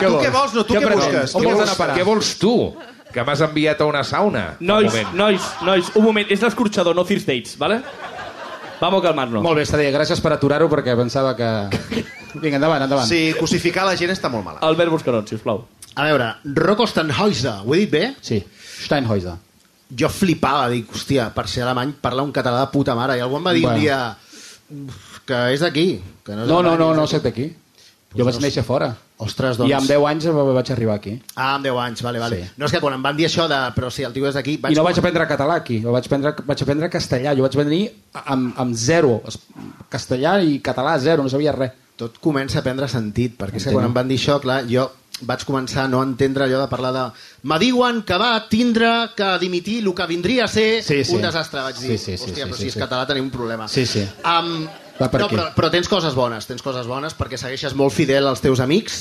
Tu 0.00 0.10
què 0.24 0.32
vols? 0.32 0.56
No, 0.56 0.64
tu 0.64 0.74
què, 0.74 0.82
busques? 0.88 1.36
On 1.36 1.44
Què 1.44 1.52
vols 1.52 1.60
vols? 1.60 1.62
anar 1.68 1.76
a 1.76 1.80
parar? 1.82 1.98
Què 2.00 2.08
vols 2.08 2.32
tu? 2.40 2.54
Que 3.14 3.22
m'has 3.22 3.44
enviat 3.46 3.84
a 3.84 3.86
una 3.86 4.02
sauna? 4.02 4.44
Nois, 4.64 4.90
Un 5.04 5.14
nois, 5.20 5.52
nois, 5.62 5.92
un 5.94 6.02
moment, 6.02 6.26
és 6.34 6.40
l'escorxador, 6.42 6.96
no 6.96 7.04
First 7.06 7.28
Dates, 7.30 7.54
vale? 7.60 7.82
Vamos 8.80 9.04
a 9.04 9.06
calmar-nos. 9.06 9.44
Molt 9.44 9.60
bé, 9.60 9.62
està 9.68 9.78
bé, 9.78 9.92
gràcies 9.94 10.18
per 10.24 10.32
aturar-ho 10.34 10.66
perquè 10.72 10.96
pensava 10.98 11.36
que... 11.38 11.52
Vinga, 12.34 12.56
endavant, 12.56 12.82
endavant. 12.82 13.08
Sí, 13.08 13.32
cosificar 13.38 13.84
la 13.86 13.96
gent 13.96 14.10
està 14.14 14.30
molt 14.32 14.44
malalt. 14.44 14.62
Albert 14.66 14.90
Buscarons, 14.90 15.30
sisplau. 15.30 15.64
A 15.94 16.04
veure, 16.08 16.32
Rocco 16.56 16.86
Stanhäuser, 16.86 17.60
ho 17.64 17.74
he 17.74 17.78
dit 17.84 17.90
bé? 17.92 18.04
Sí, 18.20 18.40
Steinhäuser. 18.84 19.36
Jo 19.96 20.08
flipava, 20.10 20.68
dic, 20.72 20.88
hòstia, 20.90 21.28
per 21.34 21.46
ser 21.48 21.62
alemany, 21.62 21.92
parlar 22.02 22.24
un 22.24 22.32
català 22.32 22.64
de 22.64 22.70
puta 22.72 22.94
mare. 22.98 23.16
I 23.18 23.20
algú 23.22 23.36
em 23.38 23.44
va 23.46 23.52
dir 23.52 23.62
Bueno. 23.62 23.76
un 23.76 23.82
dia 23.82 24.16
"Uf, 24.70 25.20
que 25.26 25.52
és 25.54 25.60
d'aquí. 25.60 26.00
que 26.24 26.32
és 26.32 26.38
No, 26.48 26.62
no, 26.62 26.76
no, 26.76 26.90
és 26.90 26.96
no 26.96 27.02
d'aquí." 27.02 27.10
soc 27.12 27.22
d'aquí. 27.22 27.56
Jo 28.16 28.24
vaig 28.24 28.36
néixer 28.40 28.62
fora. 28.64 28.94
Ostres, 29.18 29.56
doncs... 29.56 29.70
I 29.70 29.72
amb 29.74 29.86
10 29.88 30.04
anys 30.06 30.24
vaig 30.26 30.70
arribar 30.70 30.94
aquí. 30.96 31.20
Ah, 31.36 31.54
amb 31.54 31.64
10 31.64 31.78
anys, 31.78 32.02
vale, 32.02 32.18
vale. 32.18 32.36
Sí. 32.36 32.50
No, 32.56 32.66
és 32.66 32.72
que 32.72 32.80
quan 32.80 32.94
em 32.94 33.02
van 33.02 33.16
dir 33.16 33.26
això 33.26 33.46
de... 33.48 33.56
Però 33.74 33.90
si 33.90 34.02
el 34.02 34.12
tio 34.12 34.26
és 34.28 34.34
d'aquí... 34.34 34.58
I 34.70 34.74
no 34.74 34.82
vaig 34.84 34.98
aprendre 34.98 35.26
català 35.26 35.54
aquí, 35.56 35.80
jo 35.82 35.92
vaig 35.92 36.06
aprendre, 36.06 36.34
vaig 36.44 36.62
aprendre 36.62 36.90
castellà. 36.90 37.34
Jo 37.36 37.42
vaig 37.42 37.54
venir 37.56 37.90
amb, 38.24 38.54
amb 38.58 38.74
zero. 38.74 39.20
Castellà 39.90 40.40
i 40.42 40.60
català 40.60 40.98
zero, 40.98 41.22
no 41.22 41.28
sabia 41.30 41.52
res. 41.52 41.72
Tot 42.00 42.18
comença 42.18 42.58
a 42.58 42.64
prendre 42.66 42.88
sentit, 42.90 43.36
perquè 43.38 43.60
és 43.60 43.68
que 43.68 43.72
quan 43.74 43.86
em 43.86 43.92
van 43.94 44.08
dir 44.10 44.16
això, 44.18 44.40
clar, 44.42 44.64
jo 44.66 44.88
vaig 45.22 45.44
començar 45.46 45.84
a 45.84 45.90
no 45.90 46.00
entendre 46.02 46.44
allò 46.48 46.58
de 46.64 46.70
parlar 46.70 46.90
de... 46.92 47.04
Me 47.46 47.58
diuen 47.62 48.00
que 48.02 48.16
va 48.18 48.32
tindre 48.50 48.88
que 49.14 49.28
dimitir 49.38 49.76
el 49.84 49.92
que 49.94 50.06
vindria 50.10 50.48
a 50.48 50.50
ser 50.50 50.82
Sí, 50.82 51.04
sí. 51.06 51.14
un 51.14 51.22
desastre, 51.22 51.62
vaig 51.62 51.78
dir. 51.78 51.92
Sí, 51.92 51.98
sí, 51.98 52.16
sí, 52.18 52.32
Hòstia, 52.32 52.44
sí, 52.44 52.50
però 52.50 52.56
sí, 52.58 52.62
si 52.64 52.72
és 52.72 52.74
sí. 52.74 52.82
català 52.82 53.06
tenim 53.06 53.28
un 53.28 53.30
problema. 53.30 53.68
Sí, 53.70 53.86
sí. 53.86 54.02
Um, 54.26 54.66
Va 54.98 55.08
per 55.10 55.20
no, 55.22 55.28
però, 55.30 55.46
però 55.54 55.70
tens 55.70 55.88
coses 55.90 56.14
bones, 56.18 56.46
tens 56.50 56.62
coses 56.62 56.86
bones 56.90 57.14
perquè 57.18 57.38
segueixes 57.38 57.74
molt 57.78 57.94
fidel 57.94 58.26
als 58.30 58.42
teus 58.42 58.62
amics. 58.62 59.00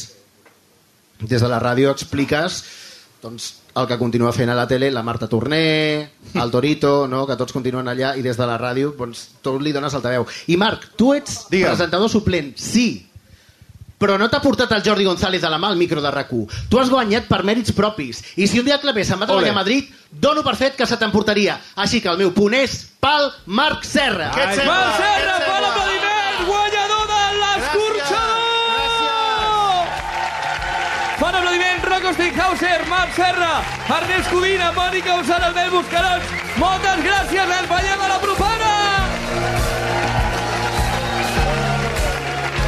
Des 1.23 1.41
de 1.41 1.49
la 1.49 1.59
ràdio 1.61 1.91
expliques 1.93 2.61
doncs, 3.23 3.53
el 3.75 3.87
que 3.89 3.97
continua 3.97 4.33
fent 4.33 4.51
a 4.53 4.57
la 4.57 4.67
tele 4.69 4.91
la 4.91 5.03
Marta 5.03 5.27
Torné, 5.27 6.11
el 6.33 6.51
Torito, 6.51 7.07
no? 7.07 7.25
que 7.25 7.37
tots 7.39 7.53
continuen 7.55 7.89
allà, 7.89 8.13
i 8.17 8.21
des 8.25 8.37
de 8.37 8.45
la 8.49 8.59
ràdio 8.61 8.93
doncs, 8.97 9.25
tu 9.41 9.57
li 9.59 9.73
dones 9.73 9.93
altaveu. 9.93 10.27
I 10.47 10.57
Marc, 10.61 10.91
tu 10.97 11.13
ets 11.13 11.47
Digue'm. 11.49 11.73
presentador 11.73 12.11
suplent, 12.11 12.53
sí, 12.57 13.07
però 14.03 14.17
no 14.19 14.27
t'ha 14.27 14.41
portat 14.43 14.71
el 14.75 14.83
Jordi 14.83 15.05
González 15.07 15.41
de 15.41 15.49
la 15.49 15.57
mà 15.57 15.69
al 15.71 15.77
micro 15.79 16.01
de 16.03 16.11
rac 16.11 16.27
Tu 16.69 16.79
has 16.79 16.89
guanyat 16.89 17.27
per 17.29 17.43
mèrits 17.43 17.71
propis. 17.71 18.19
I 18.35 18.47
si 18.47 18.59
un 18.59 18.65
dia 18.65 18.75
el 18.75 18.81
Clapés 18.81 19.07
se'n 19.07 19.19
va 19.21 19.25
treballar 19.25 19.51
a 19.51 19.59
Madrid, 19.61 19.87
dono 20.11 20.43
per 20.43 20.57
fet 20.57 20.75
que 20.75 20.85
se 20.85 20.97
t'emportaria. 20.97 21.59
Així 21.75 22.01
que 22.01 22.09
el 22.09 22.17
meu 22.17 22.33
punt 22.33 22.53
és 22.53 22.75
pel 22.99 23.31
Marc 23.45 23.85
Serra. 23.87 24.33
Què 24.35 24.43
et 24.49 24.59
sembla? 24.59 24.75
Marc 24.75 24.97
Serra, 24.97 25.39
Què 25.39 25.47
et 25.47 25.47
sembla? 25.47 25.82
Fan 31.19 31.35
aplaudiment, 31.35 31.83
Rocco 31.83 32.13
Stinghauser, 32.13 32.87
Marc 32.89 33.13
Serra, 33.13 33.61
Ernest 33.87 34.31
Codina, 34.31 34.71
Mònica 34.73 35.19
Usana, 35.19 35.51
Albert 35.51 35.71
Buscarons. 35.71 36.33
Moltes 36.57 37.03
gràcies, 37.05 37.53
ens 37.59 37.69
veiem 37.69 38.01
a 38.01 38.09
la 38.15 38.19
propera! 38.23 38.73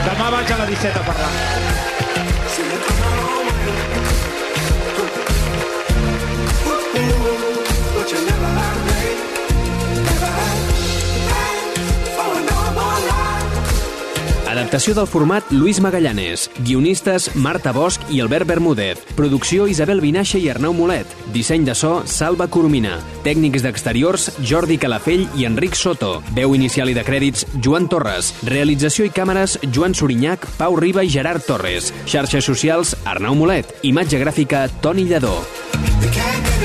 Demà 0.06 0.32
vaig 0.38 0.56
a 0.56 0.62
la 0.62 0.70
17 0.72 1.02
a 1.02 1.06
parlar. 1.10 1.85
Adaptació 14.56 14.94
del 14.96 15.08
format 15.12 15.50
Luis 15.52 15.82
Magallanes. 15.84 16.46
Guionistes 16.64 17.26
Marta 17.36 17.74
Bosch 17.76 18.00
i 18.08 18.22
Albert 18.24 18.48
Bermúdez. 18.48 19.02
Producció 19.18 19.66
Isabel 19.68 20.00
Vinaixa 20.00 20.40
i 20.40 20.48
Arnau 20.48 20.72
Molet. 20.72 21.12
Disseny 21.34 21.66
de 21.68 21.76
so 21.76 22.06
Salva 22.08 22.48
Coromina. 22.48 23.02
Tècnics 23.26 23.66
d'exteriors 23.66 24.30
Jordi 24.40 24.78
Calafell 24.80 25.26
i 25.36 25.44
Enric 25.44 25.76
Soto. 25.76 26.22
Veu 26.38 26.56
inicial 26.56 26.88
i 26.88 26.96
de 26.96 27.04
crèdits 27.04 27.44
Joan 27.60 27.90
Torres. 27.92 28.32
Realització 28.48 29.10
i 29.10 29.12
càmeres 29.12 29.58
Joan 29.76 29.92
Sorinyac, 29.92 30.48
Pau 30.56 30.80
Riba 30.80 31.04
i 31.04 31.12
Gerard 31.12 31.44
Torres. 31.44 31.92
Xarxes 32.08 32.48
socials 32.48 32.96
Arnau 33.04 33.36
Molet. 33.36 33.76
Imatge 33.84 34.24
gràfica 34.24 34.70
Toni 34.80 35.04
Lledó. 35.04 35.36
The 36.06 36.65